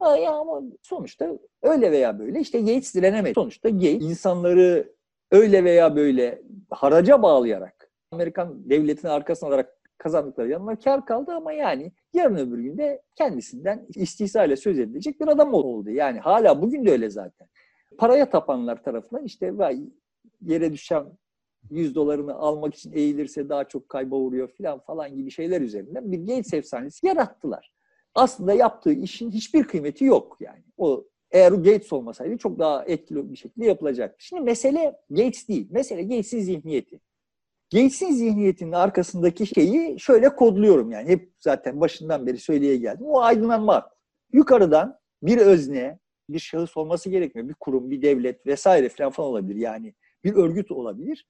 ya 0.00 0.32
ama 0.32 0.62
sonuçta 0.82 1.38
öyle 1.62 1.92
veya 1.92 2.18
böyle 2.18 2.40
işte 2.40 2.60
Gates 2.60 2.94
direnemedi. 2.94 3.34
Sonuçta 3.34 3.68
Gates 3.68 4.02
insanları 4.02 4.92
öyle 5.30 5.64
veya 5.64 5.96
böyle 5.96 6.42
haraca 6.70 7.22
bağlayarak 7.22 7.90
Amerikan 8.12 8.70
devletinin 8.70 9.12
arkasına 9.12 9.48
alarak 9.48 9.76
kazandıkları 9.98 10.48
yanına 10.48 10.78
kar 10.78 11.06
kaldı 11.06 11.32
ama 11.32 11.52
yani 11.52 11.92
yarın 12.14 12.36
öbür 12.36 12.58
günde 12.58 13.02
kendisinden 13.16 13.86
istihsayla 13.94 14.56
söz 14.56 14.78
edilecek 14.78 15.20
bir 15.20 15.28
adam 15.28 15.54
oldu. 15.54 15.90
Yani 15.90 16.18
hala 16.18 16.62
bugün 16.62 16.86
de 16.86 16.90
öyle 16.90 17.10
zaten. 17.10 17.48
Paraya 17.98 18.30
tapanlar 18.30 18.82
tarafından 18.82 19.24
işte 19.24 19.58
vay 19.58 19.80
yere 20.40 20.72
düşen 20.72 21.04
100 21.70 21.94
dolarını 21.94 22.34
almak 22.34 22.74
için 22.74 22.92
eğilirse 22.92 23.48
daha 23.48 23.64
çok 23.64 23.88
kayba 23.88 24.16
uğruyor 24.16 24.48
falan 24.48 24.78
falan 24.78 25.16
gibi 25.16 25.30
şeyler 25.30 25.60
üzerinden 25.60 26.12
bir 26.12 26.18
Gates 26.18 26.54
efsanesi 26.54 27.06
yarattılar. 27.06 27.72
Aslında 28.14 28.52
yaptığı 28.52 28.92
işin 28.92 29.30
hiçbir 29.30 29.64
kıymeti 29.64 30.04
yok 30.04 30.36
yani. 30.40 30.62
O 30.76 31.04
eğer 31.30 31.52
Gates 31.52 31.92
olmasaydı 31.92 32.38
çok 32.38 32.58
daha 32.58 32.84
etkili 32.84 33.30
bir 33.32 33.36
şekilde 33.36 33.66
yapılacaktı. 33.66 34.24
Şimdi 34.24 34.42
mesele 34.42 34.96
Gates 35.10 35.48
değil. 35.48 35.68
Mesele 35.70 36.02
Gates'in 36.02 36.40
zihniyeti. 36.40 37.00
Gates'in 37.72 38.12
zihniyetinin 38.12 38.72
arkasındaki 38.72 39.46
şeyi 39.46 40.00
şöyle 40.00 40.28
kodluyorum 40.36 40.92
yani. 40.92 41.08
Hep 41.08 41.32
zaten 41.38 41.80
başından 41.80 42.26
beri 42.26 42.38
söyleye 42.38 42.76
geldim. 42.76 43.06
O 43.06 43.20
aydınlanma. 43.20 43.90
Yukarıdan 44.32 44.98
bir 45.22 45.38
özne, 45.38 45.98
bir 46.28 46.38
şahıs 46.38 46.76
olması 46.76 47.10
gerekmiyor. 47.10 47.48
Bir 47.48 47.54
kurum, 47.54 47.90
bir 47.90 48.02
devlet 48.02 48.46
vesaire 48.46 48.88
falan, 48.88 49.10
falan 49.10 49.30
olabilir. 49.30 49.60
Yani 49.60 49.94
bir 50.24 50.34
örgüt 50.34 50.70
olabilir. 50.70 51.26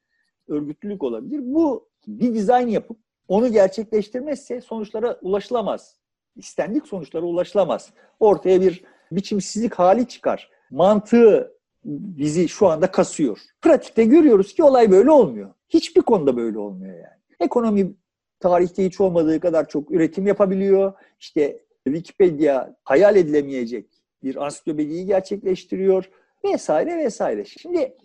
Örgütlülük 0.51 1.03
olabilir. 1.03 1.41
Bu 1.43 1.89
bir 2.07 2.35
dizayn 2.35 2.69
yapıp 2.69 2.97
onu 3.29 3.53
gerçekleştirmezse 3.53 4.61
sonuçlara 4.61 5.19
ulaşılamaz. 5.23 5.97
İstendik 6.37 6.87
sonuçlara 6.87 7.25
ulaşılamaz. 7.25 7.91
Ortaya 8.21 8.61
bir 8.61 8.85
biçimsizlik 9.13 9.75
hali 9.75 10.09
çıkar. 10.09 10.51
Mantığı 10.71 11.57
bizi 11.85 12.49
şu 12.49 12.67
anda 12.67 12.91
kasıyor. 12.91 13.39
Pratikte 13.63 14.05
görüyoruz 14.05 14.55
ki 14.55 14.63
olay 14.63 14.91
böyle 14.91 15.11
olmuyor. 15.11 15.55
Hiçbir 15.69 16.01
konuda 16.03 16.37
böyle 16.37 16.59
olmuyor 16.59 16.95
yani. 16.95 17.21
Ekonomi 17.41 17.95
tarihte 18.41 18.85
hiç 18.85 19.01
olmadığı 19.01 19.41
kadar 19.41 19.69
çok 19.69 19.91
üretim 19.91 20.27
yapabiliyor. 20.27 20.93
İşte 21.21 21.65
Wikipedia 21.85 22.75
hayal 22.85 23.17
edilemeyecek 23.17 23.87
bir 24.23 24.45
ansiklopediyi 24.45 25.07
gerçekleştiriyor 25.07 26.11
vesaire 26.45 26.99
vesaire. 26.99 27.45
Şimdi 27.45 27.97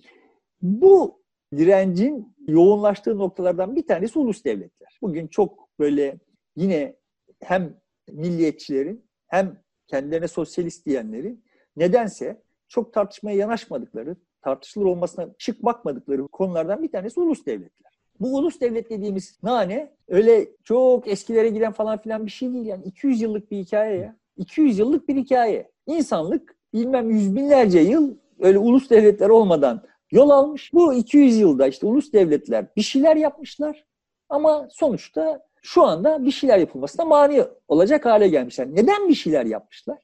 bu 0.62 1.20
direncin 1.52 2.36
yoğunlaştığı 2.48 3.18
noktalardan 3.18 3.76
bir 3.76 3.88
tanesi 3.88 4.20
ulus 4.20 4.44
devletler. 4.44 4.98
Bugün 5.02 5.28
çok 5.28 5.80
böyle 5.80 6.20
yine 6.56 6.96
hem 7.44 7.78
milliyetçilerin 8.12 9.06
hem 9.28 9.58
kendilerine 9.88 10.28
sosyalist 10.28 10.86
diyenlerin 10.86 11.44
nedense 11.76 12.42
çok 12.68 12.94
tartışmaya 12.94 13.38
yanaşmadıkları, 13.38 14.16
tartışılır 14.42 14.86
olmasına 14.86 15.30
şık 15.38 15.66
bakmadıkları 15.66 16.28
konulardan 16.28 16.84
bir 16.84 16.92
tanesi 16.92 17.20
ulus 17.20 17.46
devletler. 17.46 18.00
Bu 18.20 18.38
ulus 18.38 18.62
devlet 18.62 18.90
dediğimiz 18.90 19.40
nane 19.44 19.96
öyle 20.08 20.48
çok 20.64 21.08
eskilere 21.08 21.50
giden 21.50 21.72
falan 21.72 22.02
filan 22.02 22.26
bir 22.26 22.32
şey 22.32 22.54
değil 22.54 22.66
yani 22.66 22.84
200 22.84 23.22
yıllık 23.22 23.52
bir 23.52 23.58
hikaye 23.58 23.98
ya. 23.98 24.16
200 24.38 24.80
yıllık 24.80 25.08
bir 25.08 25.16
hikaye. 25.16 25.72
İnsanlık 25.88 26.56
bilmem 26.74 27.10
yüz 27.10 27.36
binlerce 27.36 27.80
yıl 27.80 28.16
öyle 28.40 28.58
ulus 28.58 28.90
devletler 28.90 29.30
olmadan 29.30 29.84
yol 30.12 30.30
almış. 30.30 30.74
Bu 30.74 30.94
200 30.94 31.38
yılda 31.38 31.68
işte 31.68 31.86
ulus 31.86 32.14
devletler 32.14 32.66
bir 32.76 32.82
şeyler 32.82 33.16
yapmışlar 33.16 33.86
ama 34.30 34.68
sonuçta 34.72 35.46
şu 35.62 35.84
anda 35.84 36.26
bir 36.26 36.32
şeyler 36.32 36.58
yapılmasına 36.58 37.06
mani 37.06 37.44
olacak 37.68 38.06
hale 38.06 38.28
gelmişler. 38.28 38.68
Neden 38.72 39.10
bir 39.10 39.16
şeyler 39.16 39.46
yapmışlar? 39.46 39.98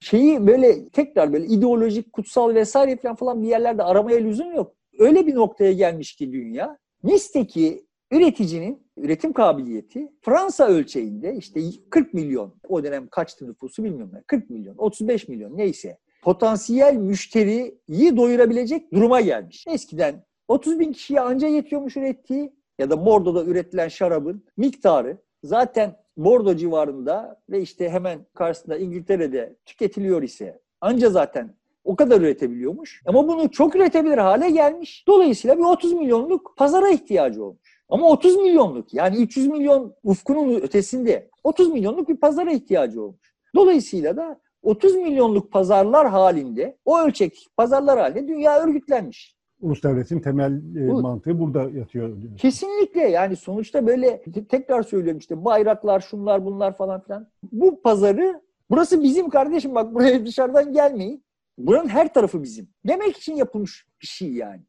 Şeyi 0.00 0.46
böyle 0.46 0.88
tekrar 0.88 1.32
böyle 1.32 1.46
ideolojik, 1.46 2.12
kutsal 2.12 2.54
vesaire 2.54 3.14
falan 3.16 3.42
bir 3.42 3.48
yerlerde 3.48 3.82
aramaya 3.82 4.18
lüzum 4.18 4.54
yok. 4.54 4.74
Öyle 4.98 5.26
bir 5.26 5.34
noktaya 5.34 5.72
gelmiş 5.72 6.16
ki 6.16 6.32
dünya. 6.32 6.78
Nice'deki 7.04 7.86
üreticinin 8.10 8.86
üretim 8.96 9.32
kabiliyeti 9.32 10.08
Fransa 10.22 10.66
ölçeğinde 10.66 11.34
işte 11.36 11.60
40 11.90 12.14
milyon, 12.14 12.54
o 12.68 12.84
dönem 12.84 13.08
kaçtı 13.08 13.48
nüfusu 13.48 13.84
bilmiyorum 13.84 14.12
ben, 14.14 14.22
40 14.26 14.50
milyon, 14.50 14.74
35 14.78 15.28
milyon 15.28 15.56
neyse 15.56 15.98
potansiyel 16.22 16.94
müşteriyi 16.96 18.16
doyurabilecek 18.16 18.92
duruma 18.92 19.20
gelmiş. 19.20 19.64
Eskiden 19.68 20.24
30 20.48 20.78
bin 20.78 20.92
kişiye 20.92 21.20
anca 21.20 21.48
yetiyormuş 21.48 21.96
ürettiği 21.96 22.52
ya 22.78 22.90
da 22.90 23.06
Bordo'da 23.06 23.44
üretilen 23.44 23.88
şarabın 23.88 24.44
miktarı 24.56 25.18
zaten 25.44 25.96
Bordo 26.16 26.56
civarında 26.56 27.40
ve 27.50 27.62
işte 27.62 27.90
hemen 27.90 28.26
karşısında 28.34 28.78
İngiltere'de 28.78 29.56
tüketiliyor 29.64 30.22
ise 30.22 30.60
anca 30.80 31.10
zaten 31.10 31.54
o 31.84 31.96
kadar 31.96 32.20
üretebiliyormuş. 32.20 33.02
Ama 33.06 33.28
bunu 33.28 33.50
çok 33.50 33.76
üretebilir 33.76 34.18
hale 34.18 34.50
gelmiş. 34.50 35.04
Dolayısıyla 35.08 35.58
bir 35.58 35.64
30 35.64 35.92
milyonluk 35.92 36.54
pazara 36.56 36.88
ihtiyacı 36.88 37.44
olmuş. 37.44 37.80
Ama 37.88 38.08
30 38.08 38.36
milyonluk 38.36 38.94
yani 38.94 39.16
300 39.16 39.46
milyon 39.46 39.94
ufkunun 40.04 40.54
ötesinde 40.54 41.30
30 41.44 41.68
milyonluk 41.68 42.08
bir 42.08 42.16
pazara 42.16 42.52
ihtiyacı 42.52 43.02
olmuş. 43.02 43.34
Dolayısıyla 43.54 44.16
da 44.16 44.40
30 44.62 44.94
milyonluk 44.94 45.52
pazarlar 45.52 46.08
halinde 46.08 46.78
o 46.84 46.98
ölçek 47.00 47.46
pazarlar 47.56 47.98
halinde 47.98 48.28
dünya 48.28 48.60
örgütlenmiş. 48.60 49.36
Ulus 49.60 49.82
devletin 49.82 50.20
temel 50.20 50.76
e, 50.76 50.92
mantığı 50.92 51.40
burada 51.40 51.70
yatıyor. 51.70 52.16
Kesinlikle 52.36 53.00
yani 53.00 53.36
sonuçta 53.36 53.86
böyle 53.86 54.22
tekrar 54.48 54.82
söylüyorum 54.82 55.18
işte 55.18 55.44
bayraklar 55.44 56.00
şunlar 56.00 56.44
bunlar 56.44 56.76
falan 56.76 57.00
filan. 57.00 57.28
Bu 57.52 57.82
pazarı 57.82 58.42
burası 58.70 59.02
bizim 59.02 59.28
kardeşim 59.30 59.74
bak 59.74 59.94
buraya 59.94 60.26
dışarıdan 60.26 60.72
gelmeyin. 60.72 61.24
Buranın 61.58 61.88
her 61.88 62.14
tarafı 62.14 62.42
bizim. 62.42 62.68
Demek 62.86 63.16
için 63.16 63.36
yapılmış 63.36 63.86
bir 64.02 64.06
şey 64.06 64.32
yani. 64.32 64.62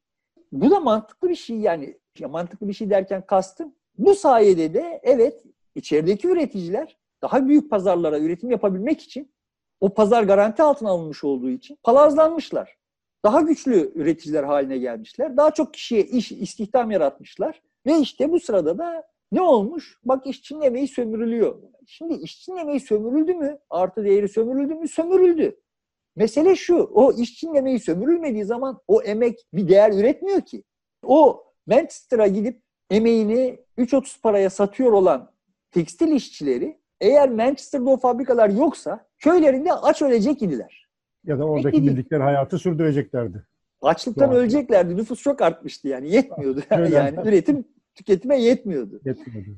Bu 0.51 0.71
da 0.71 0.79
mantıklı 0.79 1.29
bir 1.29 1.35
şey 1.35 1.57
yani. 1.57 1.97
Ya 2.19 2.27
mantıklı 2.27 2.67
bir 2.67 2.73
şey 2.73 2.89
derken 2.89 3.25
kastım. 3.25 3.73
Bu 3.97 4.15
sayede 4.15 4.73
de 4.73 4.99
evet 5.03 5.43
içerideki 5.75 6.27
üreticiler 6.27 6.97
daha 7.21 7.47
büyük 7.47 7.69
pazarlara 7.69 8.19
üretim 8.19 8.51
yapabilmek 8.51 9.01
için 9.01 9.31
o 9.81 9.93
pazar 9.93 10.23
garanti 10.23 10.63
altına 10.63 10.89
alınmış 10.89 11.23
olduğu 11.23 11.49
için 11.49 11.77
palazlanmışlar. 11.83 12.77
Daha 13.25 13.41
güçlü 13.41 13.91
üreticiler 13.95 14.43
haline 14.43 14.77
gelmişler. 14.77 15.37
Daha 15.37 15.51
çok 15.51 15.73
kişiye 15.73 16.01
iş, 16.03 16.31
istihdam 16.31 16.91
yaratmışlar. 16.91 17.61
Ve 17.85 17.99
işte 17.99 18.31
bu 18.31 18.39
sırada 18.39 18.77
da 18.77 19.03
ne 19.31 19.41
olmuş? 19.41 19.99
Bak 20.03 20.27
işçinin 20.27 20.61
emeği 20.61 20.87
sömürülüyor. 20.87 21.55
Şimdi 21.87 22.13
işçinin 22.13 22.57
emeği 22.57 22.79
sömürüldü 22.79 23.33
mü? 23.33 23.59
Artı 23.69 24.03
değeri 24.03 24.29
sömürüldü 24.29 24.75
mü? 24.75 24.87
Sömürüldü. 24.87 25.59
Mesele 26.15 26.55
şu, 26.55 26.75
o 26.93 27.13
işçinin 27.13 27.53
emeği 27.53 27.79
sömürülmediği 27.79 28.45
zaman 28.45 28.81
o 28.87 29.01
emek 29.01 29.39
bir 29.53 29.69
değer 29.69 29.91
üretmiyor 29.91 30.41
ki. 30.41 30.63
O 31.05 31.43
Manchester'a 31.67 32.27
gidip 32.27 32.61
emeğini 32.89 33.59
3.30 33.77 34.21
paraya 34.21 34.49
satıyor 34.49 34.91
olan 34.91 35.31
tekstil 35.71 36.11
işçileri 36.11 36.80
eğer 37.01 37.29
Manchester'da 37.29 37.89
o 37.89 37.97
fabrikalar 37.97 38.49
yoksa 38.49 39.05
köylerinde 39.19 39.73
aç 39.73 40.01
ölecek 40.01 40.41
idiler. 40.41 40.87
Ya 41.23 41.39
da 41.39 41.45
oradaki 41.45 41.77
Peki, 41.77 41.87
bildikleri 41.87 42.23
hayatı 42.23 42.57
sürdüreceklerdi. 42.57 43.45
Açlıktan 43.81 44.31
öleceklerdi. 44.31 44.97
Nüfus 44.97 45.21
çok 45.21 45.41
artmıştı 45.41 45.87
yani. 45.87 46.11
Yetmiyordu. 46.11 46.61
Yani, 46.71 46.91
yani 46.93 47.19
üretim 47.27 47.65
tüketime 47.95 48.41
yetmiyordu. 48.41 49.01
Yetmiyordu. 49.05 49.49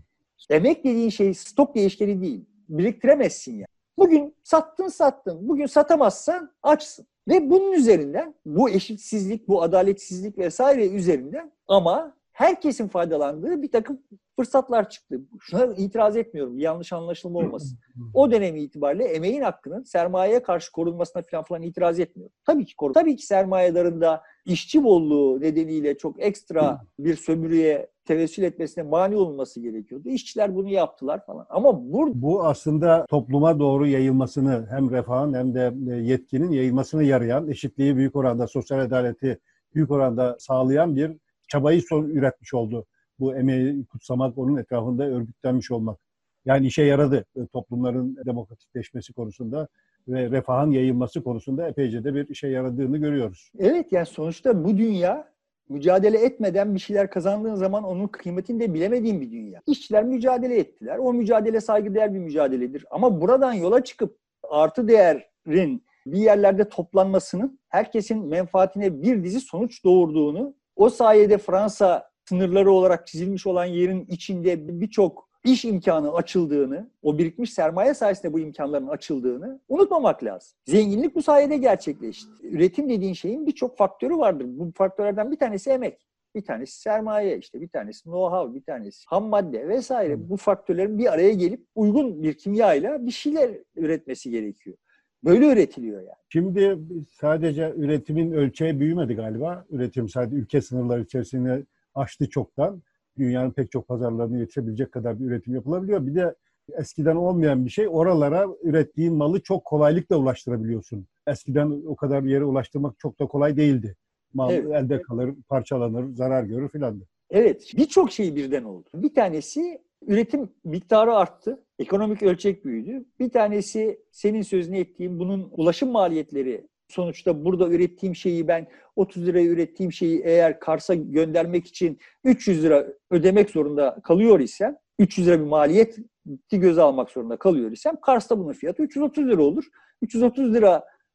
Emek 0.49 0.83
dediğin 0.83 1.09
şey 1.09 1.33
stok 1.33 1.75
değişkeni 1.75 2.21
değil. 2.21 2.45
Biriktiremezsin 2.69 3.53
yani. 3.53 3.67
Bugün 3.97 4.35
sattın 4.43 4.87
sattın. 4.87 5.47
Bugün 5.47 5.65
satamazsan 5.65 6.51
açsın. 6.63 7.05
Ve 7.27 7.49
bunun 7.49 7.71
üzerinden 7.71 8.35
bu 8.45 8.69
eşitsizlik, 8.69 9.47
bu 9.47 9.63
adaletsizlik 9.63 10.37
vesaire 10.37 10.87
üzerinden 10.87 11.51
ama 11.67 12.15
herkesin 12.33 12.87
faydalandığı 12.87 13.61
bir 13.61 13.71
takım 13.71 13.99
fırsatlar 14.35 14.89
çıktı. 14.89 15.21
Şuna 15.39 15.65
itiraz 15.65 16.17
etmiyorum. 16.17 16.59
Yanlış 16.59 16.93
anlaşılma 16.93 17.39
olmasın. 17.39 17.79
O 18.13 18.31
dönem 18.31 18.55
itibariyle 18.55 19.03
emeğin 19.03 19.41
hakkının 19.41 19.83
sermayeye 19.83 20.43
karşı 20.43 20.71
korunmasına 20.71 21.23
falan 21.31 21.43
falan 21.43 21.61
itiraz 21.61 21.99
etmiyorum. 21.99 22.35
Tabii 22.45 22.65
ki 22.65 22.75
korun. 22.75 22.93
Tabii 22.93 23.15
ki 23.15 23.25
sermayedarında 23.25 24.21
işçi 24.45 24.83
bolluğu 24.83 25.41
nedeniyle 25.41 25.97
çok 25.97 26.23
ekstra 26.23 26.81
bir 26.99 27.15
sömürüye 27.15 27.87
tevessül 28.05 28.43
etmesine 28.43 28.83
mani 28.83 29.15
olunması 29.15 29.59
gerekiyordu. 29.59 30.09
İşçiler 30.09 30.55
bunu 30.55 30.69
yaptılar 30.69 31.25
falan. 31.25 31.45
Ama 31.49 31.93
bu 31.93 32.21
Bu 32.21 32.45
aslında 32.45 33.05
topluma 33.09 33.59
doğru 33.59 33.87
yayılmasını 33.87 34.67
hem 34.69 34.91
refahın 34.91 35.33
hem 35.33 35.53
de 35.53 35.73
e, 35.91 35.95
yetkinin 35.95 36.51
yayılmasına 36.51 37.03
yarayan, 37.03 37.47
eşitliği 37.47 37.95
büyük 37.95 38.15
oranda, 38.15 38.47
sosyal 38.47 38.79
adaleti 38.79 39.39
büyük 39.75 39.91
oranda 39.91 40.35
sağlayan 40.39 40.95
bir 40.95 41.17
çabayı 41.53 41.81
son 41.81 42.03
üretmiş 42.09 42.53
oldu. 42.53 42.85
Bu 43.19 43.35
emeği 43.35 43.85
kutsamak, 43.85 44.37
onun 44.37 44.57
etrafında 44.57 45.03
örgütlenmiş 45.03 45.71
olmak. 45.71 45.99
Yani 46.45 46.67
işe 46.67 46.83
yaradı 46.83 47.25
e, 47.35 47.47
toplumların 47.47 48.17
demokratikleşmesi 48.25 49.13
konusunda 49.13 49.67
ve 50.07 50.31
refahın 50.31 50.71
yayılması 50.71 51.23
konusunda 51.23 51.67
epeyce 51.67 52.03
de 52.03 52.15
bir 52.15 52.29
işe 52.29 52.47
yaradığını 52.47 52.97
görüyoruz. 52.97 53.51
Evet 53.59 53.91
yani 53.91 54.05
sonuçta 54.05 54.63
bu 54.63 54.77
dünya 54.77 55.33
mücadele 55.69 56.17
etmeden 56.17 56.75
bir 56.75 56.79
şeyler 56.79 57.09
kazandığın 57.09 57.55
zaman 57.55 57.83
onun 57.83 58.07
kıymetini 58.07 58.59
de 58.59 58.73
bilemediğin 58.73 59.21
bir 59.21 59.31
dünya. 59.31 59.61
İşçiler 59.67 60.03
mücadele 60.03 60.57
ettiler. 60.57 60.97
O 60.97 61.13
mücadele 61.13 61.61
saygıdeğer 61.61 62.13
bir 62.13 62.19
mücadeledir. 62.19 62.85
Ama 62.91 63.21
buradan 63.21 63.53
yola 63.53 63.83
çıkıp 63.83 64.17
artı 64.49 64.87
değerin 64.87 65.83
bir 66.05 66.19
yerlerde 66.19 66.69
toplanmasının 66.69 67.59
herkesin 67.69 68.25
menfaatine 68.25 69.01
bir 69.01 69.23
dizi 69.23 69.39
sonuç 69.39 69.83
doğurduğunu, 69.83 70.55
o 70.75 70.89
sayede 70.89 71.37
Fransa 71.37 72.09
sınırları 72.29 72.71
olarak 72.71 73.07
çizilmiş 73.07 73.47
olan 73.47 73.65
yerin 73.65 74.05
içinde 74.05 74.81
birçok 74.81 75.29
iş 75.45 75.65
imkanı 75.65 76.13
açıldığını, 76.13 76.89
o 77.01 77.17
birikmiş 77.17 77.53
sermaye 77.53 77.93
sayesinde 77.93 78.33
bu 78.33 78.39
imkanların 78.39 78.87
açıldığını 78.87 79.59
unutmamak 79.69 80.23
lazım. 80.23 80.57
Zenginlik 80.65 81.15
bu 81.15 81.21
sayede 81.21 81.57
gerçekleşti. 81.57 82.29
Üretim 82.43 82.89
dediğin 82.89 83.13
şeyin 83.13 83.47
birçok 83.47 83.77
faktörü 83.77 84.17
vardır. 84.17 84.45
Bu 84.47 84.71
faktörlerden 84.75 85.31
bir 85.31 85.37
tanesi 85.37 85.69
emek. 85.69 86.07
Bir 86.35 86.45
tanesi 86.45 86.81
sermaye 86.81 87.37
işte, 87.37 87.61
bir 87.61 87.69
tanesi 87.69 88.03
know-how, 88.03 88.55
bir 88.55 88.63
tanesi 88.63 89.03
ham 89.07 89.25
madde 89.25 89.67
vesaire. 89.67 90.29
Bu 90.29 90.37
faktörlerin 90.37 90.97
bir 90.97 91.13
araya 91.13 91.33
gelip 91.33 91.67
uygun 91.75 92.23
bir 92.23 92.33
kimyayla 92.33 93.05
bir 93.05 93.11
şeyler 93.11 93.51
üretmesi 93.75 94.31
gerekiyor. 94.31 94.77
Böyle 95.25 95.51
üretiliyor 95.53 96.01
yani. 96.01 96.15
Şimdi 96.29 96.77
sadece 97.11 97.73
üretimin 97.77 98.31
ölçeği 98.31 98.79
büyümedi 98.79 99.13
galiba. 99.13 99.65
Üretim 99.69 100.09
sadece 100.09 100.35
ülke 100.35 100.61
sınırları 100.61 101.01
içerisinde 101.01 101.63
aştı 101.95 102.29
çoktan. 102.29 102.81
Dünyanın 103.17 103.51
pek 103.51 103.71
çok 103.71 103.87
pazarlarını 103.87 104.39
yetişebilecek 104.39 104.91
kadar 104.91 105.19
bir 105.19 105.25
üretim 105.25 105.55
yapılabiliyor. 105.55 106.07
Bir 106.07 106.15
de 106.15 106.35
eskiden 106.71 107.15
olmayan 107.15 107.65
bir 107.65 107.69
şey 107.69 107.87
oralara 107.89 108.47
ürettiğin 108.63 109.13
malı 109.13 109.39
çok 109.41 109.65
kolaylıkla 109.65 110.15
ulaştırabiliyorsun. 110.15 111.07
Eskiden 111.27 111.83
o 111.87 111.95
kadar 111.95 112.23
yere 112.23 112.43
ulaştırmak 112.43 112.99
çok 112.99 113.19
da 113.19 113.25
kolay 113.27 113.57
değildi. 113.57 113.95
Mal 114.33 114.51
Evet. 114.53 114.71
elde 114.83 115.01
kalır, 115.01 115.33
parçalanır, 115.49 116.15
zarar 116.15 116.43
görür 116.43 116.69
filan. 116.69 117.01
Evet, 117.29 117.71
birçok 117.77 118.11
şey 118.11 118.35
birden 118.35 118.63
oldu. 118.63 118.89
Bir 118.95 119.13
tanesi 119.13 119.81
üretim 120.07 120.49
miktarı 120.63 121.15
arttı, 121.15 121.65
ekonomik 121.79 122.23
ölçek 122.23 122.65
büyüdü. 122.65 123.05
Bir 123.19 123.29
tanesi 123.29 123.99
senin 124.11 124.41
sözünü 124.41 124.77
ettiğim 124.77 125.19
bunun 125.19 125.49
ulaşım 125.51 125.91
maliyetleri. 125.91 126.67
Sonuçta 126.87 127.45
burada 127.45 127.67
ürettiğim 127.67 128.15
şeyi 128.15 128.47
ben 128.47 128.67
30 128.95 129.27
liraya 129.27 129.45
ürettiğim 129.45 129.91
şeyi 129.91 130.21
eğer 130.23 130.59
Kars'a 130.59 130.93
göndermek 130.93 131.67
için 131.67 131.99
300 132.23 132.63
lira 132.63 132.87
ödemek 133.11 133.49
zorunda 133.49 133.99
kalıyor 134.03 134.39
isem, 134.39 134.77
300 134.99 135.27
lira 135.27 135.39
bir 135.39 135.45
maliyeti 135.45 136.03
göze 136.51 136.81
almak 136.81 137.09
zorunda 137.09 137.37
kalıyor 137.37 137.71
isem 137.71 137.95
Kars'ta 138.01 138.39
bunun 138.39 138.53
fiyatı 138.53 138.83
330 138.83 139.27
lira 139.27 139.41
olur. 139.43 139.63
330 140.01 140.53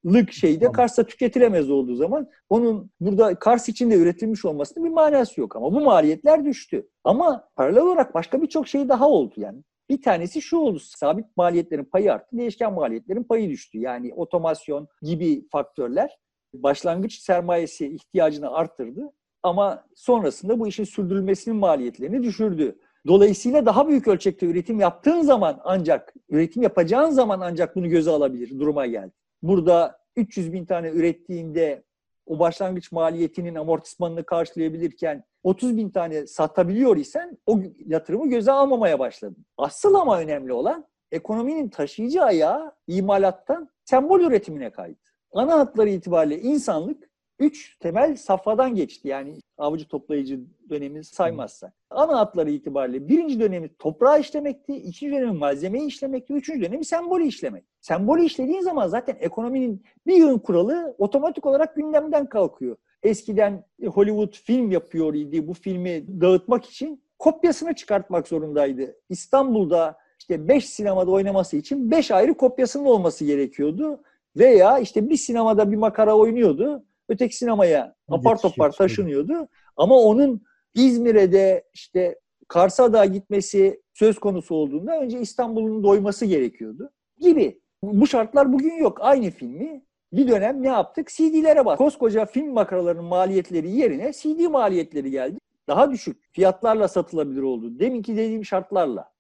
liralık 0.07 0.33
şeyde. 0.33 0.73
Kars'ta 0.73 1.07
tüketilemez 1.07 1.71
olduğu 1.71 1.95
zaman 1.95 2.29
onun 2.49 2.91
burada 3.01 3.35
Kars 3.35 3.69
içinde 3.69 3.95
üretilmiş 3.95 4.45
olmasının 4.45 4.85
bir 4.85 4.91
manası 4.91 5.41
yok 5.41 5.57
ama 5.57 5.73
bu 5.73 5.81
maliyetler 5.81 6.45
düştü. 6.45 6.89
Ama 7.05 7.49
paralel 7.57 7.83
olarak 7.83 8.15
başka 8.15 8.43
birçok 8.43 8.69
şey 8.69 8.89
daha 8.89 9.09
oldu 9.09 9.35
yani. 9.37 9.63
Bir 9.91 10.03
tanesi 10.03 10.43
şu 10.43 10.57
oldu. 10.57 10.79
Sabit 10.79 11.37
maliyetlerin 11.37 11.85
payı 11.85 12.13
arttı, 12.13 12.39
değişken 12.39 12.73
maliyetlerin 12.73 13.25
payı 13.25 13.51
düştü. 13.51 13.79
Yani 13.79 14.15
otomasyon 14.15 14.89
gibi 15.03 15.49
faktörler 15.49 16.19
başlangıç 16.55 17.19
sermayesi 17.19 17.87
ihtiyacını 17.87 18.51
arttırdı 18.51 19.13
ama 19.43 19.85
sonrasında 19.95 20.61
bu 20.61 20.69
işin 20.69 20.85
sürdürülmesinin 20.85 21.57
maliyetlerini 21.57 22.23
düşürdü. 22.23 22.79
Dolayısıyla 23.07 23.67
daha 23.67 23.89
büyük 23.89 24.09
ölçekte 24.09 24.47
üretim 24.47 24.81
yaptığın 24.81 25.23
zaman 25.23 25.61
ancak, 25.65 26.15
üretim 26.29 26.63
yapacağın 26.63 27.11
zaman 27.11 27.41
ancak 27.41 27.77
bunu 27.77 27.89
göze 27.89 28.11
alabilir 28.11 28.59
duruma 28.59 28.87
geldi. 28.87 29.13
Burada 29.43 29.99
300 30.17 30.53
bin 30.53 30.65
tane 30.65 30.89
ürettiğinde 30.89 31.83
o 32.27 32.39
başlangıç 32.39 32.93
maliyetinin 32.93 33.55
amortismanını 33.55 34.25
karşılayabilirken 34.25 35.25
30 35.43 35.77
bin 35.77 35.91
tane 35.91 36.27
satabiliyor 36.27 36.97
isen 36.97 37.39
o 37.47 37.61
yatırımı 37.87 38.29
göze 38.29 38.53
almamaya 38.53 38.99
başladın. 38.99 39.47
Asıl 39.57 39.95
ama 39.95 40.21
önemli 40.21 40.53
olan 40.53 40.87
ekonominin 41.13 41.69
taşıyıcı 41.69 42.23
ayağı 42.23 42.73
imalattan 42.87 43.69
sembol 43.85 44.21
üretimine 44.21 44.71
kaydı. 44.71 44.99
Ana 45.33 45.59
hatları 45.59 45.89
itibariyle 45.89 46.41
insanlık 46.41 47.08
üç 47.39 47.79
temel 47.79 48.17
safhadan 48.17 48.75
geçti. 48.75 49.09
Yani 49.09 49.39
avcı 49.59 49.89
toplayıcı 49.89 50.41
dönemini 50.71 51.05
saymazsak. 51.05 51.73
Ana 51.91 52.19
hatları 52.19 52.51
itibariyle 52.51 53.09
birinci 53.09 53.41
dönemi 53.41 53.69
toprağı 53.79 54.21
işlemekti, 54.21 54.77
ikinci 54.77 55.17
dönemi 55.17 55.39
malzemeyi 55.39 55.87
işlemekti, 55.87 56.33
üçüncü 56.33 56.67
dönemi 56.67 56.85
sembolü 56.85 57.27
işlemek. 57.27 57.65
Sembolü 57.81 58.25
işlediğin 58.25 58.61
zaman 58.61 58.89
zaten 58.89 59.17
ekonominin 59.21 59.83
bir 60.07 60.17
yığın 60.17 60.39
kuralı 60.39 60.95
otomatik 60.99 61.47
olarak 61.47 61.77
gündemden 61.77 62.27
kalkıyor. 62.27 62.77
Eskiden 63.03 63.65
Hollywood 63.87 64.35
film 64.35 64.71
yapıyor 64.71 65.15
idi. 65.15 65.49
Bu 65.49 65.55
filmi 65.55 66.21
dağıtmak 66.21 66.65
için 66.65 67.03
kopyasını 67.19 67.75
çıkartmak 67.75 68.29
zorundaydı. 68.29 68.97
İstanbul'da 69.09 69.97
işte 70.19 70.49
5 70.49 70.69
sinemada 70.69 71.11
oynaması 71.11 71.57
için 71.57 71.91
5 71.91 72.11
ayrı 72.11 72.35
kopyasının 72.35 72.85
olması 72.85 73.25
gerekiyordu. 73.25 74.03
Veya 74.37 74.79
işte 74.79 75.11
bir 75.11 75.17
sinemada 75.17 75.71
bir 75.71 75.77
makara 75.77 76.17
oynuyordu. 76.17 76.85
Öteki 77.09 77.37
sinemaya 77.37 77.95
apar 78.09 78.39
topar 78.39 78.71
taşınıyordu. 78.71 79.49
Ama 79.77 79.99
onun 79.99 80.43
İzmir'e 80.75 81.33
de 81.33 81.65
işte 81.75 82.19
Kars'a 82.49 82.93
da 82.93 83.05
gitmesi 83.05 83.83
söz 83.95 84.19
konusu 84.19 84.55
olduğunda 84.55 85.01
önce 85.01 85.21
İstanbul'un 85.21 85.83
doyması 85.83 86.27
gerekiyordu 86.27 86.91
gibi. 87.21 87.61
Bu 87.83 88.07
şartlar 88.07 88.53
bugün 88.53 88.75
yok. 88.75 88.99
Aynı 89.01 89.31
filmi 89.31 89.83
bir 90.13 90.29
dönem 90.29 90.63
ne 90.63 90.69
yaptık? 90.69 91.09
CD'lere 91.09 91.65
bak. 91.65 91.79
Koskoca 91.79 92.27
film 92.27 92.53
makaralarının 92.53 93.05
maliyetleri 93.05 93.71
yerine 93.71 94.13
CD 94.13 94.47
maliyetleri 94.51 95.11
geldi. 95.11 95.39
Daha 95.69 95.91
düşük 95.91 96.25
fiyatlarla 96.33 96.89
satılabilir 96.89 97.43
oldu. 97.43 97.79
Deminki 97.79 98.17
dediğim 98.17 98.45
şartlarla. 98.45 99.13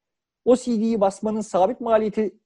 O 0.44 0.56
CD'yi 0.56 1.00
basmanın 1.00 1.40
sabit 1.40 1.80
maliyeti 1.80 2.38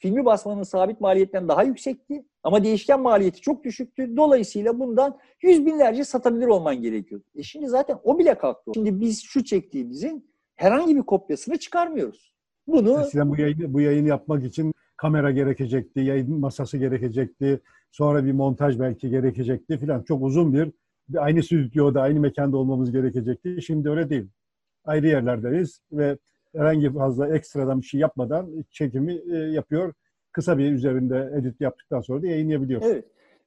filmi 0.00 0.24
basmanın 0.24 0.62
sabit 0.62 1.00
maliyetten 1.00 1.48
daha 1.48 1.62
yüksekti. 1.62 2.24
Ama 2.42 2.64
değişken 2.64 3.00
maliyeti 3.00 3.40
çok 3.40 3.64
düşüktü. 3.64 4.16
Dolayısıyla 4.16 4.78
bundan 4.78 5.18
yüz 5.42 5.66
binlerce 5.66 6.04
satabilir 6.04 6.46
olman 6.46 6.82
gerekiyordu. 6.82 7.24
E 7.34 7.42
şimdi 7.42 7.68
zaten 7.68 7.98
o 8.04 8.18
bile 8.18 8.38
kalktı. 8.38 8.70
Şimdi 8.74 9.00
biz 9.00 9.22
şu 9.22 9.44
çektiğimizin 9.44 10.30
herhangi 10.56 10.96
bir 10.96 11.02
kopyasını 11.02 11.58
çıkarmıyoruz. 11.58 12.34
Bunu 12.66 13.00
Eskiden 13.00 13.30
bu 13.30 13.40
yayını, 13.40 13.74
bu 13.74 13.80
yayını 13.80 14.08
yapmak 14.08 14.44
için 14.44 14.72
kamera 14.96 15.30
gerekecekti, 15.30 16.00
yayın 16.00 16.40
masası 16.40 16.78
gerekecekti, 16.78 17.60
sonra 17.90 18.24
bir 18.24 18.32
montaj 18.32 18.80
belki 18.80 19.10
gerekecekti 19.10 19.78
filan. 19.78 20.02
Çok 20.02 20.22
uzun 20.22 20.52
bir, 20.52 20.70
aynı 21.18 21.42
stüdyoda, 21.42 22.02
aynı 22.02 22.20
mekanda 22.20 22.56
olmamız 22.56 22.92
gerekecekti. 22.92 23.62
Şimdi 23.62 23.90
öyle 23.90 24.10
değil. 24.10 24.28
Ayrı 24.84 25.06
yerlerdeyiz 25.06 25.80
ve 25.92 26.18
herhangi 26.56 26.92
fazla 26.92 27.36
ekstradan 27.36 27.80
bir 27.80 27.86
şey 27.86 28.00
yapmadan 28.00 28.64
çekimi 28.70 29.20
e, 29.32 29.36
yapıyor. 29.36 29.92
Kısa 30.32 30.58
bir 30.58 30.72
üzerinde 30.72 31.30
edit 31.38 31.60
yaptıktan 31.60 32.00
sonra 32.00 32.22
da 32.22 32.26
yayınlayabiliyor. 32.26 32.82
Evet. 32.84 33.04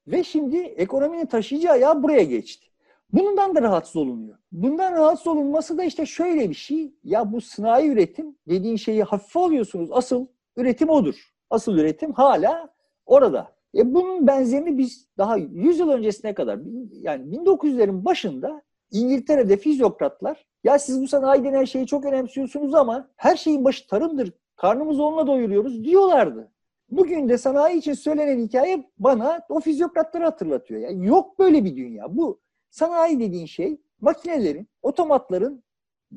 Ve 0.07 0.23
şimdi 0.23 0.57
ekonominin 0.57 1.25
taşıyıcı 1.25 1.71
ayağı 1.71 2.03
buraya 2.03 2.23
geçti. 2.23 2.67
Bundan 3.13 3.55
da 3.55 3.61
rahatsız 3.61 3.95
olunuyor. 3.95 4.37
Bundan 4.51 4.93
rahatsız 4.93 5.27
olunması 5.27 5.77
da 5.77 5.83
işte 5.83 6.05
şöyle 6.05 6.49
bir 6.49 6.55
şey. 6.55 6.93
Ya 7.03 7.31
bu 7.31 7.41
sanayi 7.41 7.91
üretim 7.91 8.35
dediğin 8.47 8.75
şeyi 8.75 9.03
hafife 9.03 9.39
alıyorsunuz. 9.39 9.89
Asıl 9.91 10.27
üretim 10.57 10.89
odur. 10.89 11.33
Asıl 11.49 11.77
üretim 11.77 12.13
hala 12.13 12.73
orada. 13.05 13.55
E 13.75 13.93
bunun 13.93 14.27
benzerini 14.27 14.77
biz 14.77 15.07
daha 15.17 15.37
100 15.37 15.79
yıl 15.79 15.89
öncesine 15.89 16.33
kadar 16.33 16.59
yani 16.91 17.35
1900'lerin 17.35 18.05
başında 18.05 18.61
İngiltere'de 18.91 19.57
fizyokratlar 19.57 20.45
ya 20.63 20.79
siz 20.79 21.01
bu 21.01 21.07
sanayi 21.07 21.43
denen 21.43 21.63
şeyi 21.63 21.87
çok 21.87 22.05
önemsiyorsunuz 22.05 22.73
ama 22.73 23.09
her 23.15 23.35
şeyin 23.35 23.65
başı 23.65 23.87
tarımdır. 23.87 24.31
Karnımızı 24.55 25.03
onunla 25.03 25.27
doyuruyoruz 25.27 25.83
diyorlardı. 25.83 26.51
Bugün 26.89 27.29
de 27.29 27.37
sanayi 27.37 27.77
için 27.77 27.93
söylenen 27.93 28.39
hikaye 28.39 28.89
bana 28.97 29.41
o 29.49 29.59
fizyokratları 29.59 30.23
hatırlatıyor. 30.23 30.81
Yani 30.81 31.07
yok 31.07 31.39
böyle 31.39 31.65
bir 31.65 31.75
dünya. 31.75 32.17
Bu 32.17 32.41
sanayi 32.69 33.19
dediğin 33.19 33.45
şey 33.45 33.81
makinelerin, 34.01 34.67
otomatların 34.81 35.63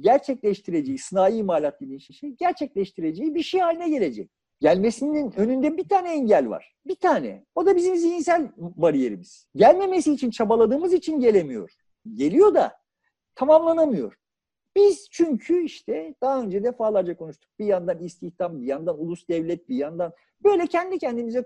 gerçekleştireceği, 0.01 0.99
sınai 0.99 1.37
imalat 1.37 1.81
dediğin 1.81 1.99
şey 1.99 2.31
gerçekleştireceği 2.31 3.35
bir 3.35 3.43
şey 3.43 3.61
haline 3.61 3.89
gelecek. 3.89 4.31
Gelmesinin 4.61 5.33
önünde 5.37 5.77
bir 5.77 5.89
tane 5.89 6.13
engel 6.13 6.49
var. 6.49 6.77
Bir 6.87 6.95
tane. 6.95 7.45
O 7.55 7.67
da 7.67 7.77
bizim 7.77 7.97
zihinsel 7.97 8.53
bariyerimiz. 8.57 9.47
Gelmemesi 9.55 10.13
için 10.13 10.31
çabaladığımız 10.31 10.93
için 10.93 11.21
gelemiyor. 11.21 11.73
Geliyor 12.15 12.55
da 12.55 12.73
tamamlanamıyor. 13.35 14.19
Biz 14.77 15.09
çünkü 15.11 15.63
işte 15.63 16.15
daha 16.23 16.43
önce 16.43 16.65
defalarca 16.65 17.17
konuştuk. 17.17 17.51
Bir 17.59 17.65
yandan 17.65 17.99
istihdam, 17.99 18.61
bir 18.61 18.67
yandan 18.67 19.01
ulus 19.01 19.29
devlet, 19.29 19.69
bir 19.69 19.77
yandan 19.77 20.13
böyle 20.45 20.67
kendi 20.67 20.99
kendimize 20.99 21.45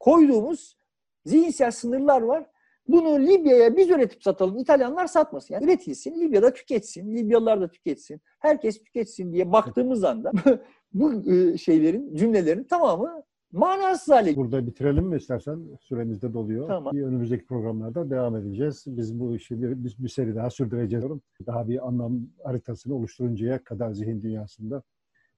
koyduğumuz 0.00 0.78
zihinsel 1.24 1.70
sınırlar 1.70 2.22
var. 2.22 2.46
Bunu 2.88 3.26
Libya'ya 3.26 3.76
biz 3.76 3.90
üretip 3.90 4.22
satalım, 4.22 4.58
İtalyanlar 4.58 5.06
satmasın. 5.06 5.54
Yani 5.54 5.64
üretilsin, 5.64 6.20
Libya'da 6.20 6.52
tüketsin, 6.52 7.16
Libyalılar 7.16 7.60
da 7.60 7.70
tüketsin, 7.70 8.20
herkes 8.38 8.82
tüketsin 8.82 9.32
diye 9.32 9.52
baktığımız 9.52 10.04
anda 10.04 10.32
bu 10.92 11.12
e, 11.32 11.58
şeylerin, 11.58 12.16
cümlelerin 12.16 12.64
tamamı 12.64 13.22
manasız 13.54 14.14
hale 14.14 14.36
Burada 14.36 14.66
bitirelim 14.66 15.04
mi 15.04 15.16
istersen? 15.16 15.60
Süremiz 15.80 16.22
de 16.22 16.32
doluyor. 16.32 16.66
Tamam. 16.68 16.94
Bir 16.94 17.02
önümüzdeki 17.02 17.46
programlarda 17.46 18.10
devam 18.10 18.36
edeceğiz. 18.36 18.84
Biz 18.86 19.20
bu 19.20 19.36
işi 19.36 19.62
bir, 19.62 19.84
bir, 19.84 19.96
bir 19.98 20.08
seri 20.08 20.34
daha 20.34 20.50
sürdüreceğiz. 20.50 21.04
Daha 21.46 21.68
bir 21.68 21.88
anlam 21.88 22.20
haritasını 22.44 22.94
oluşturuncaya 22.94 23.64
kadar 23.64 23.92
zihin 23.92 24.22
dünyasında. 24.22 24.82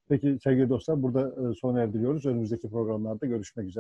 Peki 0.09 0.39
sevgili 0.43 0.69
dostlar 0.69 1.03
burada 1.03 1.51
e, 1.51 1.55
sona 1.55 1.81
erdiriyoruz. 1.81 2.27
Önümüzdeki 2.27 2.71
programlarda 2.71 3.27
görüşmek 3.27 3.69
üzere. 3.69 3.75